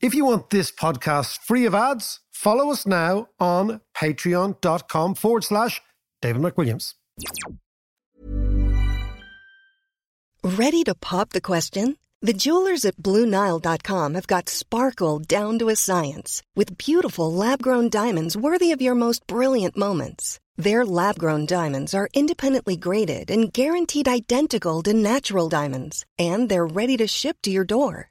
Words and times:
If 0.00 0.14
you 0.14 0.24
want 0.24 0.50
this 0.50 0.70
podcast 0.70 1.38
free 1.38 1.66
of 1.66 1.74
ads, 1.74 2.20
follow 2.30 2.70
us 2.70 2.86
now 2.86 3.28
on 3.40 3.80
patreon.com 3.96 5.14
forward 5.16 5.42
slash 5.42 5.82
David 6.22 6.40
McWilliams. 6.40 6.94
Ready 10.44 10.84
to 10.84 10.94
pop 10.94 11.30
the 11.30 11.40
question? 11.40 11.96
The 12.22 12.32
jewelers 12.32 12.84
at 12.84 12.96
BlueNile.com 12.96 14.14
have 14.14 14.26
got 14.28 14.48
sparkle 14.48 15.18
down 15.18 15.58
to 15.58 15.68
a 15.68 15.76
science 15.76 16.42
with 16.54 16.78
beautiful 16.78 17.32
lab 17.32 17.60
grown 17.60 17.88
diamonds 17.90 18.36
worthy 18.36 18.70
of 18.70 18.80
your 18.80 18.94
most 18.94 19.26
brilliant 19.26 19.76
moments. 19.76 20.38
Their 20.56 20.84
lab 20.84 21.18
grown 21.18 21.44
diamonds 21.44 21.92
are 21.92 22.08
independently 22.14 22.76
graded 22.76 23.32
and 23.32 23.52
guaranteed 23.52 24.06
identical 24.06 24.80
to 24.84 24.94
natural 24.94 25.48
diamonds, 25.48 26.04
and 26.18 26.48
they're 26.48 26.66
ready 26.66 26.96
to 26.98 27.06
ship 27.08 27.36
to 27.42 27.50
your 27.50 27.64
door. 27.64 28.10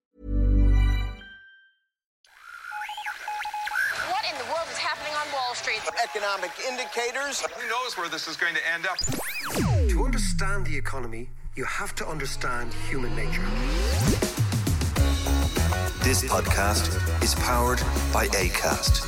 Economic 6.13 6.51
indicators. 6.67 7.39
Who 7.41 7.69
knows 7.69 7.97
where 7.97 8.09
this 8.09 8.27
is 8.27 8.35
going 8.35 8.53
to 8.55 8.59
end 8.73 8.85
up? 8.85 8.97
To 9.89 10.03
understand 10.03 10.65
the 10.65 10.75
economy, 10.75 11.29
you 11.55 11.63
have 11.63 11.95
to 11.95 12.05
understand 12.05 12.73
human 12.89 13.15
nature. 13.15 13.45
This 16.03 16.23
podcast 16.25 17.23
is 17.23 17.33
powered 17.35 17.79
by 18.11 18.27
ACAST. 18.27 19.05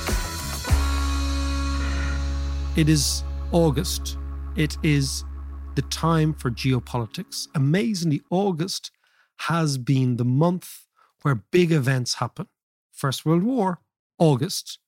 It 2.78 2.88
is 2.88 3.26
August. 3.52 4.18
It 4.56 4.78
is 4.82 5.26
the 5.76 5.82
time 5.82 6.34
for 6.34 6.52
geopolitics. 6.52 7.50
Amazingly, 7.54 8.22
August 8.30 8.92
has 9.40 9.78
been 9.78 10.16
the 10.16 10.26
month 10.26 10.86
where 11.24 11.36
big 11.36 11.74
events 11.74 12.16
happen. 12.16 12.48
First 12.94 13.26
World 13.26 13.44
War, 13.44 13.82
August. 14.20 14.80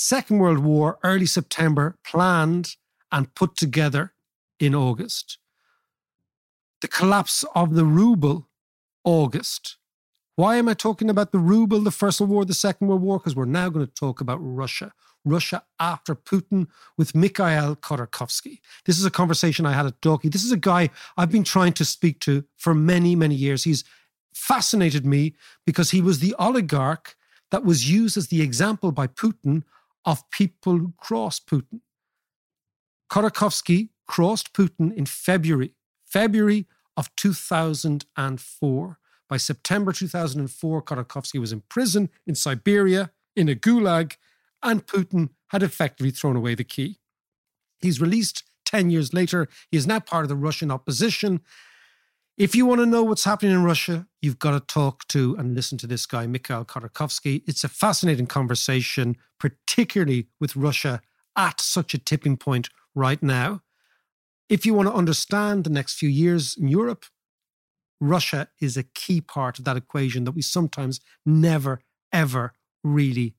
Second 0.00 0.38
World 0.38 0.60
War, 0.60 0.96
early 1.02 1.26
September, 1.26 1.96
planned 2.04 2.76
and 3.10 3.34
put 3.34 3.56
together 3.56 4.12
in 4.60 4.72
August. 4.72 5.38
The 6.82 6.86
collapse 6.86 7.44
of 7.56 7.74
the 7.74 7.84
ruble, 7.84 8.48
August. 9.02 9.76
Why 10.36 10.54
am 10.54 10.68
I 10.68 10.74
talking 10.74 11.10
about 11.10 11.32
the 11.32 11.40
ruble, 11.40 11.80
the 11.80 11.90
First 11.90 12.20
World 12.20 12.30
War, 12.30 12.44
the 12.44 12.54
Second 12.54 12.86
World 12.86 13.02
War? 13.02 13.18
Because 13.18 13.34
we're 13.34 13.44
now 13.44 13.70
going 13.70 13.84
to 13.84 13.92
talk 13.92 14.20
about 14.20 14.38
Russia. 14.40 14.92
Russia 15.24 15.64
after 15.80 16.14
Putin 16.14 16.68
with 16.96 17.16
Mikhail 17.16 17.74
Khodorkovsky. 17.74 18.60
This 18.84 19.00
is 19.00 19.04
a 19.04 19.10
conversation 19.10 19.66
I 19.66 19.72
had 19.72 19.86
at 19.86 20.00
Dalkey. 20.00 20.30
This 20.30 20.44
is 20.44 20.52
a 20.52 20.56
guy 20.56 20.90
I've 21.16 21.32
been 21.32 21.42
trying 21.42 21.72
to 21.72 21.84
speak 21.84 22.20
to 22.20 22.44
for 22.56 22.72
many, 22.72 23.16
many 23.16 23.34
years. 23.34 23.64
He's 23.64 23.82
fascinated 24.32 25.04
me 25.04 25.34
because 25.66 25.90
he 25.90 26.00
was 26.00 26.20
the 26.20 26.36
oligarch 26.38 27.16
that 27.50 27.64
was 27.64 27.90
used 27.90 28.16
as 28.16 28.28
the 28.28 28.42
example 28.42 28.92
by 28.92 29.08
Putin 29.08 29.64
of 30.08 30.28
people 30.30 30.78
who 30.78 30.94
crossed 30.96 31.46
Putin. 31.46 31.80
Khodorkovsky 33.12 33.90
crossed 34.06 34.54
Putin 34.54 34.90
in 34.96 35.04
February, 35.04 35.74
February 36.06 36.66
of 36.96 37.14
2004. 37.16 38.98
By 39.28 39.36
September 39.36 39.92
2004, 39.92 40.82
Khodorkovsky 40.82 41.38
was 41.38 41.52
in 41.52 41.60
prison 41.68 42.08
in 42.26 42.34
Siberia, 42.34 43.10
in 43.36 43.50
a 43.50 43.54
gulag, 43.54 44.16
and 44.62 44.86
Putin 44.86 45.28
had 45.48 45.62
effectively 45.62 46.10
thrown 46.10 46.36
away 46.36 46.54
the 46.54 46.64
key. 46.64 47.00
He's 47.82 48.00
released 48.00 48.44
10 48.64 48.88
years 48.88 49.12
later. 49.12 49.46
He 49.70 49.76
is 49.76 49.86
now 49.86 50.00
part 50.00 50.24
of 50.24 50.30
the 50.30 50.36
Russian 50.36 50.70
opposition. 50.70 51.42
If 52.38 52.54
you 52.54 52.66
want 52.66 52.80
to 52.80 52.86
know 52.86 53.02
what's 53.02 53.24
happening 53.24 53.50
in 53.50 53.64
Russia, 53.64 54.06
you've 54.22 54.38
got 54.38 54.52
to 54.52 54.60
talk 54.60 55.08
to 55.08 55.34
and 55.40 55.56
listen 55.56 55.76
to 55.78 55.88
this 55.88 56.06
guy, 56.06 56.24
Mikhail 56.28 56.64
Khodorkovsky. 56.64 57.42
It's 57.48 57.64
a 57.64 57.68
fascinating 57.68 58.28
conversation, 58.28 59.16
particularly 59.40 60.28
with 60.38 60.54
Russia 60.54 61.02
at 61.36 61.60
such 61.60 61.94
a 61.94 61.98
tipping 61.98 62.36
point 62.36 62.68
right 62.94 63.20
now. 63.20 63.62
If 64.48 64.64
you 64.64 64.72
want 64.72 64.88
to 64.88 64.94
understand 64.94 65.64
the 65.64 65.70
next 65.70 65.94
few 65.94 66.08
years 66.08 66.56
in 66.56 66.68
Europe, 66.68 67.06
Russia 68.00 68.46
is 68.60 68.76
a 68.76 68.84
key 68.84 69.20
part 69.20 69.58
of 69.58 69.64
that 69.64 69.76
equation 69.76 70.22
that 70.22 70.36
we 70.36 70.42
sometimes 70.42 71.00
never, 71.26 71.80
ever 72.12 72.52
really 72.84 73.34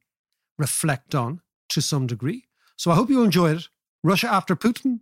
reflect 0.58 1.16
on 1.16 1.40
to 1.70 1.82
some 1.82 2.06
degree. 2.06 2.48
So 2.76 2.92
I 2.92 2.96
hope 2.96 3.10
you 3.10 3.24
enjoyed 3.24 3.60
it. 3.60 3.70
Russia 4.04 4.28
after 4.28 4.58
Putin 4.58 5.00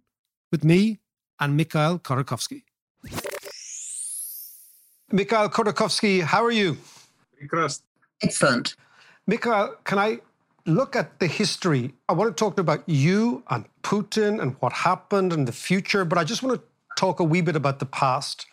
with 0.51 0.63
me 0.63 0.99
and 1.39 1.57
Mikhail 1.57 1.97
Khodorkovsky. 1.97 2.61
Mikhail 5.09 5.47
Khodorkovsky, 5.47 6.22
how 6.22 6.44
are 6.44 6.51
you? 6.51 6.78
Excellent. 8.22 8.75
Mikhail, 9.25 9.75
can 9.85 9.97
I 9.97 10.19
look 10.66 10.97
at 10.97 11.19
the 11.19 11.28
history? 11.28 11.94
I 12.09 12.13
want 12.13 12.35
to 12.35 12.38
talk 12.38 12.59
about 12.59 12.84
you 12.88 13.41
and 13.50 13.63
Putin 13.84 14.41
and 14.41 14.57
what 14.59 14.73
happened 14.73 15.31
and 15.31 15.47
the 15.47 15.53
future, 15.53 16.03
but 16.03 16.18
I 16.18 16.25
just 16.25 16.44
want 16.44 16.59
to 16.59 16.68
talk 16.97 17.22
a 17.22 17.23
wee 17.23 17.40
bit 17.40 17.56
about 17.56 17.79
the 17.79 17.85
past. 17.85 18.47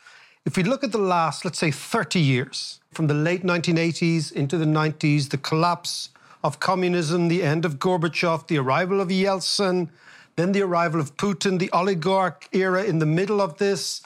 If 0.45 0.57
we 0.57 0.63
look 0.63 0.85
at 0.85 0.93
the 0.93 0.99
last, 0.99 1.45
let's 1.45 1.59
say, 1.59 1.73
30 1.73 2.21
years, 2.21 2.79
from 2.93 3.09
the 3.09 3.15
late 3.15 3.43
1980s 3.43 4.31
into 4.31 4.57
the 4.57 4.65
90s, 4.65 5.31
the 5.31 5.39
collapse 5.39 6.11
of 6.45 6.61
communism, 6.61 7.27
the 7.27 7.43
end 7.43 7.65
of 7.65 7.81
Gorbachev, 7.81 8.47
the 8.47 8.59
arrival 8.59 9.01
of 9.01 9.09
Yeltsin, 9.09 9.89
then 10.37 10.53
the 10.53 10.63
arrival 10.63 11.01
of 11.01 11.17
Putin, 11.17 11.59
the 11.59 11.71
oligarch 11.73 12.49
era 12.53 12.85
in 12.85 13.01
the 13.01 13.07
middle 13.07 13.41
of 13.41 13.59
this, 13.59 14.03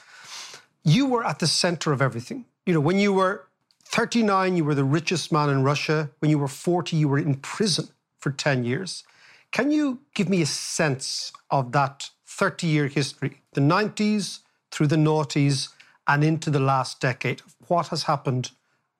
you 0.83 1.05
were 1.05 1.25
at 1.25 1.39
the 1.39 1.47
center 1.47 1.91
of 1.91 2.01
everything. 2.01 2.45
You 2.65 2.73
know, 2.73 2.79
when 2.79 2.99
you 2.99 3.13
were 3.13 3.47
39, 3.85 4.57
you 4.57 4.65
were 4.65 4.75
the 4.75 4.83
richest 4.83 5.31
man 5.31 5.49
in 5.49 5.63
Russia. 5.63 6.09
When 6.19 6.31
you 6.31 6.39
were 6.39 6.47
40, 6.47 6.95
you 6.97 7.07
were 7.07 7.19
in 7.19 7.35
prison 7.35 7.89
for 8.19 8.31
10 8.31 8.63
years. 8.63 9.03
Can 9.51 9.71
you 9.71 9.99
give 10.15 10.29
me 10.29 10.41
a 10.41 10.45
sense 10.45 11.31
of 11.51 11.71
that 11.73 12.09
30 12.25 12.67
year 12.67 12.87
history, 12.87 13.41
the 13.53 13.61
90s 13.61 14.39
through 14.71 14.87
the 14.87 14.95
noughties 14.95 15.69
and 16.07 16.23
into 16.23 16.49
the 16.49 16.59
last 16.59 16.99
decade? 16.99 17.41
What 17.67 17.89
has 17.89 18.03
happened 18.03 18.51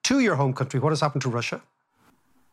to 0.04 0.20
your 0.20 0.36
home 0.36 0.52
country? 0.52 0.78
What 0.80 0.90
has 0.90 1.00
happened 1.00 1.22
to 1.22 1.30
Russia? 1.30 1.60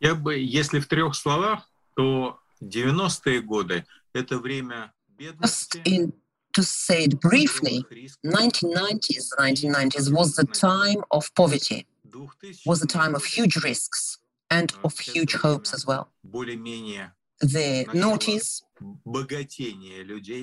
Я 0.00 0.16
бы, 0.16 0.36
если 0.36 0.80
в 0.80 0.88
трех 0.88 1.14
словах, 1.14 1.68
то 1.94 2.40
90-е 2.60 3.40
годы – 3.40 4.12
это 4.12 4.38
время 4.38 4.92
Just 5.16 5.16
бедности, 5.16 5.82
in, 5.84 6.12
to 6.57 6.63
say 6.63 7.03
it 7.03 7.19
briefly, 7.21 7.85
1990s, 8.25 9.25
1990s 9.37 10.11
was 10.11 10.35
the 10.35 10.43
time 10.43 11.03
of 11.11 11.23
poverty, 11.35 11.85
was 12.65 12.79
the 12.79 12.87
time 12.87 13.13
of 13.13 13.23
huge 13.23 13.57
risks 13.57 14.17
and 14.49 14.73
of 14.83 14.97
huge 14.97 15.35
hopes 15.35 15.71
as 15.71 15.85
well. 15.85 16.09
The 16.31 17.85
noughties 18.03 18.63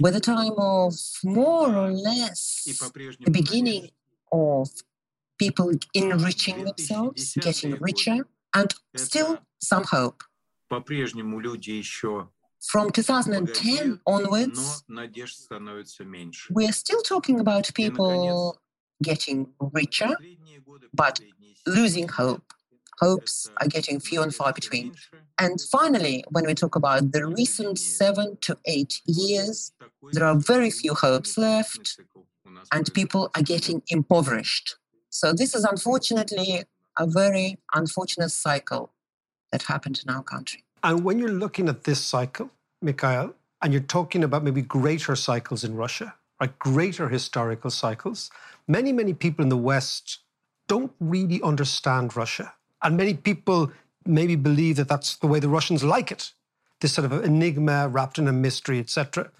were 0.01 0.13
the 0.13 0.21
time 0.21 0.57
of 0.57 0.95
more 1.25 1.75
or 1.83 1.91
less 1.91 2.41
the 3.25 3.33
beginning 3.33 3.91
of 4.31 4.69
people 5.37 5.73
enriching 5.95 6.65
themselves, 6.65 7.35
getting 7.41 7.73
richer, 7.81 8.19
and 8.55 8.73
still 8.95 9.41
some 9.61 9.83
hope. 9.83 10.23
From 12.67 12.91
2010 12.91 14.00
onwards, 14.06 14.85
we 16.50 16.67
are 16.67 16.73
still 16.73 17.03
talking 17.03 17.41
about 17.41 17.71
people 17.75 18.59
getting 19.03 19.49
richer, 19.73 20.17
but 20.93 21.21
losing 21.67 22.09
hope. 22.09 22.53
Hopes 23.00 23.50
are 23.61 23.67
getting 23.67 24.00
few 24.00 24.23
and 24.23 24.35
far 24.35 24.53
between. 24.53 24.94
And 25.38 25.61
finally, 25.61 26.25
when 26.31 26.47
we 26.47 26.55
talk 26.55 26.77
about 26.77 27.12
the 27.12 27.27
recent 27.27 27.79
seven 27.79 28.38
to 28.43 28.56
eight 28.67 29.00
years, 29.05 29.73
there 30.12 30.25
are 30.25 30.37
very 30.37 30.71
few 30.71 30.94
hopes 30.94 31.37
left, 31.37 31.99
and 32.73 32.93
people 32.94 33.31
are 33.35 33.43
getting 33.43 33.83
impoverished. 33.88 34.77
So, 35.11 35.33
this 35.33 35.55
is 35.55 35.65
unfortunately 35.65 36.65
a 36.99 37.06
very 37.06 37.59
unfortunate 37.75 38.31
cycle 38.31 38.93
that 39.50 39.65
happened 39.65 40.00
in 40.06 40.15
our 40.15 40.23
country. 40.23 40.65
And 40.83 41.03
when 41.03 41.19
you're 41.19 41.29
looking 41.31 41.69
at 41.69 41.85
this 41.85 42.00
cycle, 42.00 42.50
Mikhail, 42.85 43.35
and 43.63 43.73
you're 43.73 43.83
talking 43.83 44.23
about 44.23 44.45
maybe 44.45 44.63
greater 44.63 45.17
cycles 45.17 45.65
in 45.65 45.75
Russia, 45.75 46.15
right? 46.41 46.59
Greater 46.59 47.09
historical 47.09 47.71
cycles, 47.71 48.31
many, 48.69 48.93
many 48.93 49.15
people 49.15 49.43
in 49.43 49.49
the 49.49 49.57
West 49.57 50.19
don't 50.69 50.93
really 51.01 51.41
understand 51.43 52.17
Russia. 52.17 52.55
And 52.83 52.97
many 52.97 53.15
people 53.15 53.73
maybe 54.07 54.37
believe 54.37 54.77
that 54.77 54.89
that's 54.89 55.17
the 55.17 55.27
way 55.27 55.41
the 55.41 55.49
Russians 55.49 55.83
like 55.83 56.13
it. 56.13 56.33
this 56.81 56.93
sort 56.93 57.11
of 57.11 57.25
enigma 57.25 57.89
wrapped 57.89 58.19
in 58.19 58.29
a 58.29 58.33
mystery, 58.33 58.79
etc. 58.79 59.31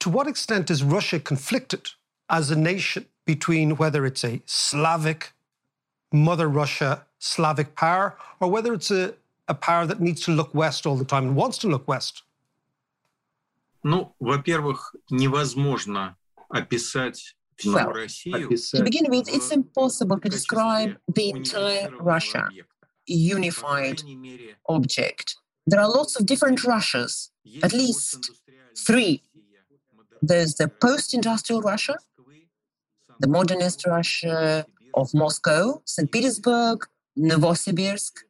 To 0.00 0.08
what 0.08 0.26
extent 0.26 0.70
is 0.70 0.82
Russia 0.82 1.20
conflicted 1.20 1.90
as 2.30 2.50
a 2.50 2.56
nation 2.56 3.06
between 3.26 3.76
whether 3.76 4.06
it's 4.06 4.24
a 4.24 4.40
Slavic, 4.46 5.32
Mother 6.12 6.48
Russia, 6.48 7.04
Slavic 7.18 7.76
power, 7.76 8.16
or 8.40 8.50
whether 8.50 8.72
it's 8.72 8.90
a, 8.90 9.14
a 9.48 9.54
power 9.54 9.86
that 9.86 10.00
needs 10.00 10.22
to 10.22 10.30
look 10.30 10.54
west 10.54 10.86
all 10.86 10.96
the 10.96 11.04
time 11.04 11.24
and 11.24 11.36
wants 11.36 11.58
to 11.58 11.68
look 11.68 11.86
west? 11.86 12.22
Ну, 13.83 14.15
во-первых, 14.19 14.95
невозможно 15.09 16.17
описать 16.49 17.35
всю 17.55 17.73
Well, 17.73 17.93
Россию. 17.93 18.49
To 18.49 18.83
begin 18.83 19.09
with, 19.09 19.27
it's 19.29 19.51
impossible 19.51 20.19
to 20.19 20.29
describe 20.29 20.97
the 21.07 21.29
entire 21.29 21.89
Russia, 21.99 22.49
unified 23.05 24.01
object. 24.67 25.35
There 25.65 25.79
are 25.79 25.89
lots 25.89 26.15
of 26.15 26.25
different 26.25 26.63
Russias, 26.63 27.31
at 27.61 27.73
least 27.73 28.31
three. 28.75 29.21
There's 30.21 30.55
the 30.55 30.67
post 30.67 31.13
industrial 31.13 31.61
Russia, 31.61 31.97
the 33.19 33.27
modernist 33.27 33.85
Russia 33.85 34.65
of 34.93 35.13
Moscow, 35.13 35.81
St. 35.85 36.11
Petersburg, 36.11 36.85
Novosibirsk, 37.17 38.23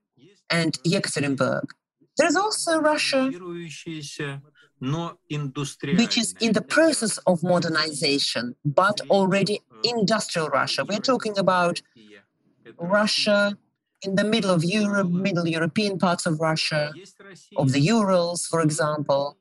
and 0.50 0.82
Yekaterinburg. 0.84 1.66
There's 2.18 2.36
also 2.36 2.80
Russia 2.80 3.30
which 5.97 6.19
is 6.19 6.35
in 6.41 6.53
the 6.53 6.61
process 6.63 7.19
of 7.19 7.43
modernization, 7.43 8.57
but 8.65 9.01
already 9.11 9.61
industrial 9.85 10.49
Russia. 10.49 10.85
We're 10.85 10.99
talking 10.99 11.39
about 11.39 11.81
Russia 12.79 13.57
in 14.03 14.17
the 14.17 14.25
middle 14.25 14.51
of 14.51 14.65
Europe, 14.65 15.09
middle 15.09 15.47
European 15.47 15.99
parts 15.99 16.27
of 16.27 16.41
Russia, 16.41 16.93
of 17.57 17.73
the 17.73 17.81
Urals, 17.81 18.47
for 18.47 18.61
example. 18.61 19.37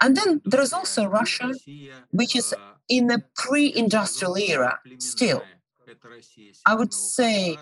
And 0.00 0.16
then 0.16 0.42
there 0.44 0.60
is 0.60 0.72
also 0.72 1.06
Russia, 1.06 1.54
which 2.10 2.34
is 2.34 2.52
in 2.88 3.06
the 3.06 3.22
pre 3.34 3.72
industrial 3.74 4.36
era 4.36 4.80
still. 4.98 5.42
I 6.66 6.74
would 6.74 6.92
say 6.92 7.56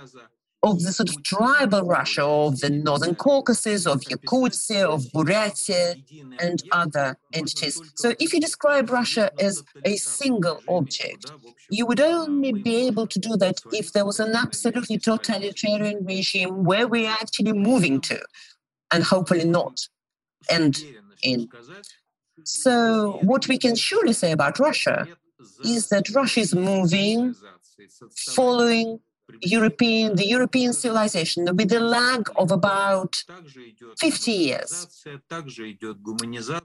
of 0.64 0.82
the 0.82 0.93
sort 0.93 1.11
of 1.11 1.22
tribal 1.22 1.82
Russia 1.82 2.25
of 2.25 2.61
the 2.61 2.70
Northern 2.70 3.14
Caucasus, 3.14 3.87
of 3.87 4.00
Yakutia, 4.00 4.84
of 4.94 5.02
Buryatia, 5.12 6.02
and 6.40 6.62
other 6.72 7.16
entities. 7.34 7.81
So 7.96 8.14
if 8.19 8.32
you 8.32 8.40
describe 8.40 8.90
Russia 8.90 9.31
as 9.38 9.62
a 9.84 9.96
single 9.96 10.62
object, 10.66 11.31
you 11.70 11.84
would 11.87 12.00
only 12.00 12.52
be 12.52 12.87
able 12.87 13.06
to 13.06 13.19
do 13.19 13.37
that 13.37 13.61
if 13.72 13.93
there 13.93 14.06
was 14.06 14.19
an 14.20 14.34
absolutely 14.34 14.99
totalitarian 14.99 16.05
regime 16.05 16.64
where 16.64 16.88
we're 16.88 17.11
actually 17.11 17.52
moving 17.52 18.00
to, 18.00 18.19
and 18.90 19.05
hopefully 19.05 19.44
not 19.44 19.87
end 20.49 20.82
in. 21.22 21.49
So 22.44 23.19
what 23.22 23.49
we 23.49 23.58
can 23.58 23.75
surely 23.76 24.14
say 24.14 24.32
about 24.32 24.58
Russia 24.58 25.06
is 25.62 25.88
that 25.88 26.08
Russia 26.14 26.40
is 26.40 26.55
moving, 26.55 27.34
following 28.34 29.00
European, 29.41 30.17
the 30.17 30.26
European 30.26 30.73
civilization 30.73 31.44
with 31.56 31.73
a 31.73 31.81
lag 31.81 32.29
of 32.37 32.50
about 32.50 33.25
50 33.99 34.31
years. 34.31 35.05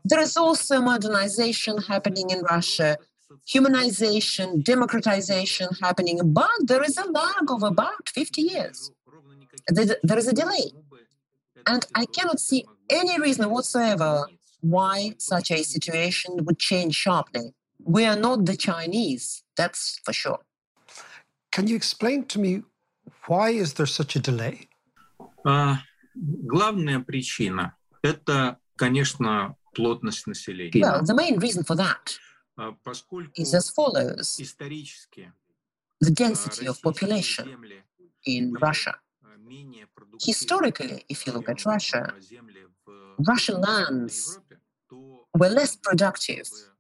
There 0.06 0.20
is 0.20 0.38
also 0.38 0.82
modernization 0.82 1.78
happening 1.78 2.30
in 2.30 2.42
Russia, 2.44 2.98
humanization, 3.48 4.64
democratization 4.64 5.70
happening, 5.82 6.20
but 6.34 6.50
there 6.66 6.84
is 6.84 6.98
a 6.98 7.06
lag 7.06 7.50
of 7.50 7.64
about 7.64 8.10
50 8.10 8.42
years. 8.42 8.92
There 9.68 10.18
is 10.18 10.28
a 10.28 10.34
delay. 10.34 10.72
And 11.68 11.86
I 11.96 12.06
cannot 12.06 12.40
see 12.40 12.66
any 12.90 13.20
reason 13.20 13.50
whatsoever 13.50 14.26
why 14.62 15.14
such 15.18 15.52
a 15.52 15.64
situation 15.64 16.44
would 16.46 16.60
change 16.60 16.96
sharply. 16.96 17.54
We 17.84 18.06
are 18.06 18.16
not 18.16 18.46
the 18.46 18.58
Chinese, 18.58 19.44
that's 19.56 20.00
for 20.04 20.14
sure. 20.14 20.40
Can 21.51 21.67
you 21.69 21.77
explain 21.77 22.25
to 22.27 22.39
me 22.41 22.63
why 23.29 23.51
is 23.51 23.75
there 23.75 23.87
such 23.87 24.17
a 24.17 24.21
delay? 24.21 24.69
А, 25.47 25.79
главная 26.15 27.01
причина – 27.01 28.03
это, 28.03 28.59
конечно, 28.77 29.57
плотность 29.75 30.27
населения. 30.27 30.81
Well, 30.81 31.03
the 31.03 31.15
main 31.15 31.39
reason 31.39 31.63
for 31.65 31.77
that 31.77 32.19
А, 32.57 32.73
Поскольку 32.85 33.33
is 33.37 33.53
as 33.55 33.69
follows 33.71 34.39
исторически 34.41 35.33
the 36.03 36.11
а, 36.11 36.15
density 36.15 36.67
of 36.67 36.77
российские 36.77 36.83
population 36.83 37.45
земли 37.47 37.83
in 38.27 38.51
были, 38.53 38.61
Russia. 38.61 38.95
а, 39.23 39.37
менее 39.39 39.87
продуктивны, 39.95 40.31
Historically, 40.31 41.05
if 41.09 41.27
you 41.27 41.33
look 41.33 41.49
at 41.49 41.59
чем, 41.59 41.73
Russia, 41.73 42.15
а, 42.17 42.21
земли 42.21 42.67
в 42.87 43.21
Russian 43.21 43.61
Западной 43.61 43.67
lands 43.67 44.15
Европе, 44.35 44.61
то, 44.89 45.29
were 45.37 45.51
less 45.51 45.75
м, 45.77 45.81
productive 45.83 46.45
чтобы, 46.47 46.71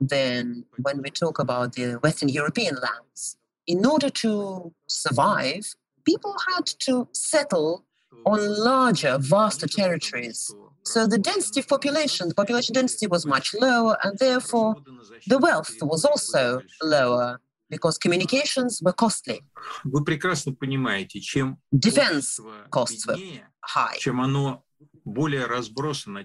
а, 0.00 0.04
than 0.04 0.64
when 0.78 1.00
we 1.02 1.10
talk 1.10 1.38
about 1.40 1.72
the 1.74 1.98
Western 2.02 2.28
European 2.28 2.76
lands. 2.76 3.36
in 3.67 3.85
order 3.85 4.09
to 4.09 4.73
survive, 4.87 5.65
people 6.05 6.35
had 6.53 6.65
to 6.79 7.07
settle 7.13 7.85
on 8.25 8.39
larger, 8.63 9.17
vaster 9.19 9.67
territories. 9.67 10.53
So 10.83 11.07
the 11.07 11.17
density 11.17 11.61
of 11.61 11.67
population, 11.67 12.29
the 12.29 12.35
population 12.35 12.73
density 12.73 13.07
was 13.07 13.25
much 13.25 13.55
lower, 13.59 13.97
and 14.03 14.17
therefore 14.19 14.75
the 15.27 15.39
wealth 15.39 15.75
was 15.81 16.05
also 16.05 16.61
lower 16.81 17.39
because 17.69 17.97
communications 17.97 18.81
were 18.83 18.93
costly. 18.93 19.41
Defense 21.77 22.39
costs 22.69 23.07
were 23.07 23.17
high. 23.61 23.97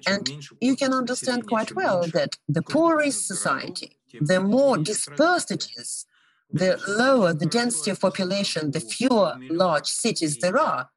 And 0.07 0.31
you 0.61 0.77
can 0.77 0.93
understand 0.93 1.47
quite 1.47 1.75
well 1.75 2.03
that 2.13 2.37
the 2.49 2.63
poorer 2.63 3.11
society, 3.11 3.97
the 4.21 4.41
more 4.41 4.77
dispersed 4.79 5.51
it 5.51 5.67
is, 5.77 6.07
the 6.52 6.81
lower 6.88 7.32
the 7.32 7.47
density 7.47 7.91
of 7.91 8.00
population, 8.00 8.70
the 8.73 8.81
fewer 8.81 9.37
large 9.49 9.87
cities 9.87 10.38
there 10.38 10.58
are, 10.58 10.88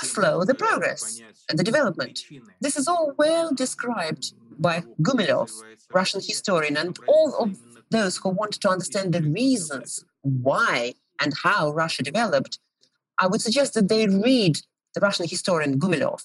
the 0.00 0.06
slower 0.06 0.44
the 0.44 0.54
progress 0.54 1.20
and 1.48 1.58
the 1.58 1.64
development. 1.64 2.24
This 2.60 2.76
is 2.76 2.88
all 2.88 3.12
well 3.18 3.52
described 3.52 4.32
by 4.58 4.84
Gumilev, 5.02 5.50
Russian 5.92 6.20
historian, 6.20 6.76
and 6.76 6.98
all 7.06 7.34
of 7.36 7.58
those 7.90 8.16
who 8.16 8.30
want 8.30 8.52
to 8.52 8.68
understand 8.68 9.12
the 9.12 9.22
reasons 9.22 10.04
why 10.22 10.94
and 11.20 11.34
how 11.42 11.70
Russia 11.72 12.02
developed. 12.02 12.58
I 13.18 13.26
would 13.26 13.42
suggest 13.42 13.74
that 13.74 13.88
they 13.88 14.06
read 14.06 14.58
the 14.94 15.00
Russian 15.00 15.28
historian 15.28 15.78
Gumilev. 15.78 16.22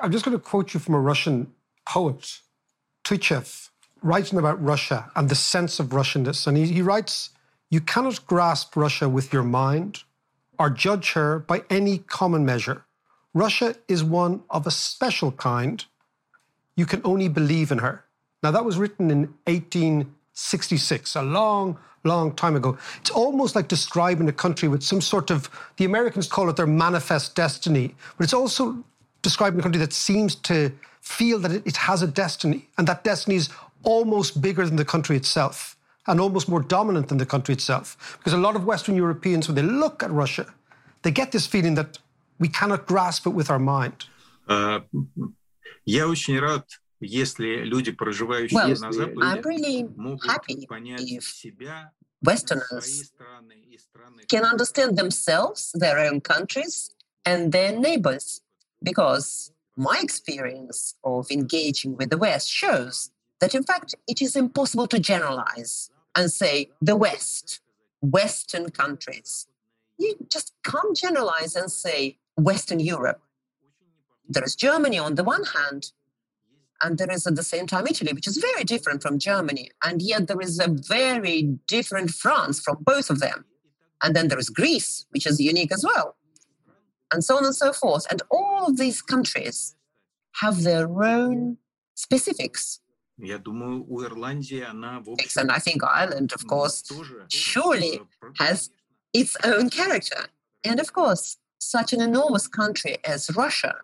I'm 0.00 0.12
just 0.12 0.24
going 0.24 0.36
to 0.36 0.42
quote 0.42 0.72
you 0.72 0.80
from 0.80 0.94
a 0.94 1.00
Russian 1.00 1.52
poet, 1.86 2.38
Tyutchev, 3.04 3.70
writing 4.02 4.38
about 4.38 4.62
Russia 4.62 5.10
and 5.16 5.28
the 5.28 5.34
sense 5.34 5.80
of 5.80 5.88
Russianness. 5.88 6.46
And 6.46 6.56
he, 6.56 6.66
he 6.66 6.82
writes, 6.82 7.30
You 7.70 7.80
cannot 7.80 8.26
grasp 8.26 8.74
Russia 8.74 9.08
with 9.08 9.32
your 9.32 9.44
mind 9.44 10.02
or 10.58 10.70
judge 10.70 11.12
her 11.12 11.38
by 11.38 11.62
any 11.70 11.98
common 11.98 12.44
measure. 12.44 12.84
Russia 13.32 13.76
is 13.86 14.02
one 14.02 14.42
of 14.50 14.66
a 14.66 14.72
special 14.72 15.30
kind. 15.30 15.84
You 16.74 16.84
can 16.84 17.00
only 17.04 17.28
believe 17.28 17.70
in 17.70 17.78
her. 17.78 18.04
Now, 18.42 18.50
that 18.50 18.64
was 18.64 18.76
written 18.76 19.08
in 19.10 19.20
1866, 19.46 21.14
a 21.14 21.22
long, 21.22 21.78
long 22.02 22.34
time 22.34 22.56
ago. 22.56 22.76
It's 23.00 23.10
almost 23.10 23.54
like 23.54 23.68
describing 23.68 24.28
a 24.28 24.32
country 24.32 24.68
with 24.68 24.82
some 24.82 25.00
sort 25.00 25.30
of, 25.30 25.48
the 25.76 25.84
Americans 25.84 26.26
call 26.26 26.48
it 26.50 26.56
their 26.56 26.66
manifest 26.66 27.36
destiny, 27.36 27.94
but 28.16 28.24
it's 28.24 28.34
also 28.34 28.82
describing 29.22 29.60
a 29.60 29.62
country 29.62 29.78
that 29.78 29.92
seems 29.92 30.34
to 30.34 30.72
feel 31.02 31.38
that 31.38 31.52
it, 31.52 31.76
has 31.76 32.02
a 32.02 32.06
destiny, 32.08 32.68
and 32.78 32.88
that 32.88 33.04
destiny 33.04 33.36
is 33.36 33.48
almost 33.84 34.42
bigger 34.42 34.66
than 34.66 34.76
the 34.76 34.84
country 34.84 35.16
itself 35.16 35.76
and 36.09 36.19
almost 36.19 36.47
more 36.47 36.61
dominant 36.61 37.07
than 37.09 37.17
the 37.17 37.25
country 37.25 37.53
itself. 37.53 38.17
Because 38.17 38.33
a 38.33 38.37
lot 38.37 38.55
of 38.55 38.65
Western 38.65 38.95
Europeans, 38.95 39.47
when 39.47 39.55
they 39.55 39.63
look 39.63 40.03
at 40.03 40.11
Russia, 40.11 40.45
they 41.01 41.11
get 41.11 41.31
this 41.31 41.45
feeling 41.47 41.75
that 41.75 41.99
we 42.39 42.47
cannot 42.47 42.85
grasp 42.85 43.25
it 43.25 43.31
with 43.31 43.49
our 43.49 43.59
mind. 43.59 44.05
А, 44.47 44.83
Я 45.85 46.07
очень 46.07 46.39
рад, 46.39 46.65
если 46.99 47.63
люди, 47.63 47.91
проживающие 47.91 48.57
Well, 48.57 48.79
на 48.79 48.87
I'm 48.87 48.93
Западе, 48.93 49.41
really 49.43 49.83
могут 49.95 50.25
happy 50.25 50.65
понять 50.67 51.01
if 51.01 51.23
себя, 51.23 51.91
Westerners 52.21 52.85
свои 52.85 53.03
страны 53.03 53.53
и 53.69 53.77
страны 53.77 54.23
can 54.27 54.43
understand 54.43 54.97
themselves, 54.97 55.71
their 55.73 55.99
own 55.99 56.21
countries, 56.21 56.89
and 57.23 57.51
their 57.51 57.71
neighbors. 57.77 58.41
Because 58.81 59.51
my 59.75 59.99
experience 60.01 60.95
of 61.03 61.29
engaging 61.29 61.95
with 61.97 62.09
the 62.09 62.17
West 62.17 62.49
shows 62.49 63.11
that, 63.39 63.53
in 63.53 63.63
fact, 63.63 63.95
it 64.07 64.21
is 64.21 64.35
impossible 64.35 64.87
to 64.87 64.99
generalize 64.99 65.89
and 66.16 66.30
say 66.30 66.70
the 66.80 66.96
West, 66.96 67.60
Western 68.00 68.70
countries. 68.70 69.46
You 69.98 70.14
just 70.30 70.54
can't 70.64 70.96
generalize 70.96 71.54
and 71.54 71.70
say 71.70 72.18
Western 72.36 72.80
Europe. 72.80 73.20
There 74.28 74.44
is 74.44 74.56
Germany 74.56 74.98
on 74.98 75.16
the 75.16 75.24
one 75.24 75.44
hand, 75.44 75.92
and 76.82 76.96
there 76.98 77.10
is 77.10 77.26
at 77.26 77.36
the 77.36 77.42
same 77.42 77.66
time 77.66 77.86
Italy, 77.86 78.12
which 78.12 78.26
is 78.26 78.38
very 78.38 78.64
different 78.64 79.02
from 79.02 79.18
Germany. 79.18 79.70
And 79.84 80.00
yet 80.00 80.28
there 80.28 80.40
is 80.40 80.58
a 80.58 80.68
very 80.68 81.58
different 81.66 82.10
France 82.10 82.60
from 82.60 82.78
both 82.80 83.10
of 83.10 83.20
them. 83.20 83.44
And 84.02 84.16
then 84.16 84.28
there 84.28 84.38
is 84.38 84.48
Greece, 84.48 85.04
which 85.10 85.26
is 85.26 85.40
unique 85.40 85.72
as 85.72 85.84
well. 85.84 86.16
And 87.12 87.22
so 87.22 87.36
on 87.36 87.44
and 87.44 87.54
so 87.54 87.72
forth. 87.72 88.06
And 88.10 88.22
all 88.30 88.66
of 88.66 88.78
these 88.78 89.02
countries 89.02 89.74
have 90.36 90.62
their 90.62 90.88
own 91.02 91.58
specifics. 91.94 92.80
And 95.36 95.50
I 95.50 95.58
think 95.58 95.82
Ireland, 95.84 96.32
of 96.32 96.46
course, 96.46 96.82
surely 97.28 98.00
has 98.38 98.70
its 99.12 99.36
own 99.44 99.70
character. 99.70 100.26
And 100.64 100.80
of 100.80 100.92
course, 100.92 101.36
such 101.58 101.92
an 101.92 102.00
enormous 102.00 102.46
country 102.46 102.96
as 103.04 103.30
Russia, 103.34 103.76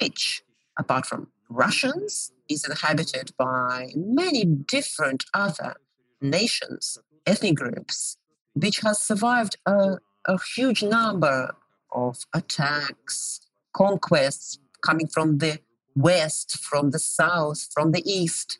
which, 0.00 0.42
apart 0.78 1.06
from 1.06 1.28
Russians, 1.48 2.32
is 2.48 2.64
inhabited 2.64 3.32
by 3.36 3.90
many 3.94 4.44
different 4.44 5.24
other 5.34 5.74
nations, 6.20 6.98
ethnic 7.26 7.56
groups, 7.56 8.16
which 8.54 8.80
has 8.80 9.00
survived 9.00 9.56
a, 9.66 9.98
a 10.26 10.38
huge 10.54 10.82
number 10.82 11.54
of 11.92 12.18
attacks, 12.32 13.40
conquests 13.72 14.58
coming 14.82 15.06
from 15.06 15.38
the 15.38 15.58
west, 15.96 16.58
from 16.58 16.90
the 16.90 16.98
south, 16.98 17.68
from 17.72 17.92
the 17.92 18.02
east 18.04 18.58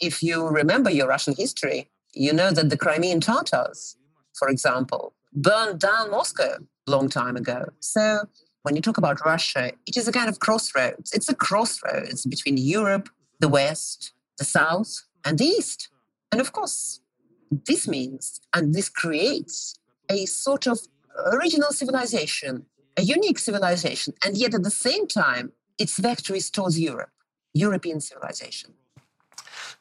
if 0.00 0.22
you 0.22 0.46
remember 0.46 0.90
your 0.90 1.08
Russian 1.08 1.34
history, 1.34 1.90
you 2.12 2.32
know 2.32 2.50
that 2.50 2.70
the 2.70 2.76
Crimean 2.76 3.20
Tatars, 3.20 3.96
for 4.38 4.48
example, 4.48 5.14
burned 5.32 5.80
down 5.80 6.10
Moscow 6.10 6.58
a 6.86 6.90
long 6.90 7.08
time 7.08 7.36
ago. 7.36 7.66
So 7.80 8.20
when 8.62 8.76
you 8.76 8.82
talk 8.82 8.98
about 8.98 9.24
Russia, 9.24 9.72
it 9.86 9.96
is 9.96 10.08
a 10.08 10.12
kind 10.12 10.28
of 10.28 10.40
crossroads. 10.40 11.12
It's 11.12 11.28
a 11.28 11.34
crossroads 11.34 12.26
between 12.26 12.56
Europe, 12.56 13.08
the 13.40 13.48
West, 13.48 14.12
the 14.38 14.44
South, 14.44 15.02
and 15.24 15.38
the 15.38 15.44
East. 15.44 15.88
And 16.32 16.40
of 16.40 16.52
course, 16.52 17.00
this 17.50 17.86
means 17.86 18.40
and 18.52 18.74
this 18.74 18.88
creates 18.88 19.78
a 20.10 20.26
sort 20.26 20.66
of 20.66 20.80
original 21.32 21.70
civilization, 21.70 22.66
a 22.96 23.02
unique 23.02 23.38
civilization, 23.38 24.14
and 24.24 24.36
yet 24.36 24.54
at 24.54 24.62
the 24.62 24.70
same 24.70 25.06
time, 25.06 25.52
its 25.78 25.98
vector 25.98 26.34
is 26.34 26.50
towards 26.50 26.78
Europe, 26.78 27.10
European 27.54 28.00
civilization. 28.00 28.74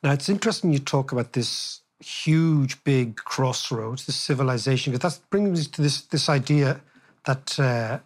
Now, 0.06 0.12
it's 0.12 0.30
interesting 0.30 0.72
you 0.72 0.78
talk 0.78 1.12
about 1.14 1.34
this 1.34 1.82
huge, 2.00 2.84
big 2.84 3.16
crossroads, 3.16 4.06
this 4.06 4.16
civilization, 4.16 4.94
because 4.94 5.16
that 5.16 5.30
brings 5.32 5.60
me 5.60 5.66
to 5.66 5.82
this, 5.82 6.02
this 6.02 6.30
idea 6.30 6.80
that 7.26 7.60
uh, 7.60 7.98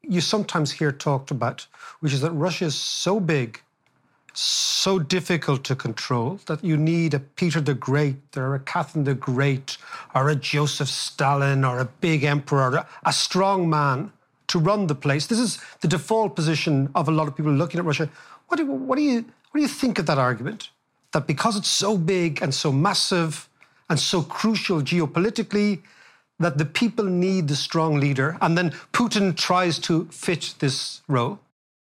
you 0.00 0.22
sometimes 0.22 0.72
hear 0.72 0.90
talked 0.90 1.30
about, 1.30 1.66
which 2.00 2.14
is 2.14 2.22
that 2.22 2.30
Russia 2.30 2.64
is 2.64 2.74
so 2.74 3.20
big, 3.20 3.60
so 4.32 4.98
difficult 4.98 5.64
to 5.64 5.76
control 5.76 6.40
that 6.46 6.64
you 6.64 6.78
need 6.78 7.12
a 7.12 7.18
Peter 7.20 7.60
the 7.60 7.74
Great 7.74 8.38
or 8.38 8.54
a 8.54 8.60
Catherine 8.60 9.04
the 9.04 9.12
Great 9.12 9.76
or 10.14 10.30
a 10.30 10.34
Joseph 10.34 10.88
Stalin 10.88 11.62
or 11.62 11.78
a 11.78 11.84
big 11.84 12.24
emperor, 12.24 12.70
or 12.70 12.76
a, 12.76 12.88
a 13.04 13.12
strong 13.12 13.68
man 13.68 14.10
to 14.46 14.58
run 14.58 14.86
the 14.86 14.94
place. 14.94 15.26
This 15.26 15.40
is 15.40 15.58
the 15.82 15.88
default 15.88 16.36
position 16.36 16.88
of 16.94 17.06
a 17.06 17.12
lot 17.12 17.28
of 17.28 17.36
people 17.36 17.52
looking 17.52 17.78
at 17.80 17.84
Russia. 17.84 18.08
What 18.48 18.56
do, 18.56 18.64
what 18.64 18.96
do 18.96 19.02
you 19.02 19.26
what 19.50 19.58
do 19.58 19.62
you 19.62 19.68
think 19.68 19.98
of 19.98 20.06
that 20.06 20.18
argument? 20.18 20.70
That 21.13 21.25
because 21.27 21.55
it's 21.57 21.69
so 21.69 21.97
big 21.97 22.41
and 22.41 22.53
so 22.53 22.71
massive 22.71 23.49
and 23.89 23.99
so 23.99 24.21
crucial 24.21 24.81
geopolitically, 24.81 25.81
that 26.39 26.57
the 26.57 26.65
people 26.65 27.05
need 27.05 27.47
the 27.47 27.55
strong 27.55 27.99
leader, 27.99 28.37
and 28.41 28.57
then 28.57 28.71
Putin 28.93 29.35
tries 29.35 29.77
to 29.79 30.05
fit 30.11 30.53
this 30.59 31.01
role. 31.07 31.39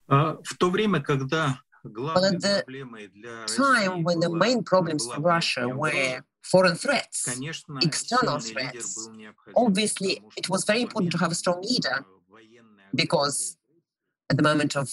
А, 0.08 0.36
В 0.44 0.56
то 0.58 0.70
время, 0.70 1.00
когда 1.00 1.58
Well, 1.82 1.92
главной 1.92 2.36
at 2.36 2.40
the 2.40 2.62
проблемой 2.66 3.08
для 3.08 3.46
time 3.46 3.90
России 3.90 4.04
when 4.04 4.20
the 4.20 4.28
была- 4.28 4.38
main 4.38 4.62
problems 4.62 5.06
была 5.06 5.16
for 5.16 5.20
Russia 5.22 5.62
внешняя 5.62 5.74
were 5.74 5.90
угроза, 5.90 6.24
foreign 6.42 6.76
threats, 6.76 7.24
конечно, 7.24 7.78
external 7.82 8.40
сильный 8.40 8.62
лидер 8.64 8.80
threats. 8.80 8.94
был 9.08 9.12
необходим, 9.16 9.54
Obviously, 9.56 10.14
потому 10.16 10.30
it 10.36 10.44
что 10.44 10.52
was 10.52 10.64
в 10.64 10.68
very 10.68 10.82
important 10.82 11.10
to 11.10 11.18
have 11.18 11.32
a 11.32 11.34
strong 11.34 11.56
момент, 11.60 11.70
leader 11.70 11.98
э, 12.00 12.04
военной 12.30 12.84
because 12.94 13.56
агрессии 13.56 14.30
at 14.30 14.36
the 14.36 14.42
moment 14.42 14.76
of 14.76 14.88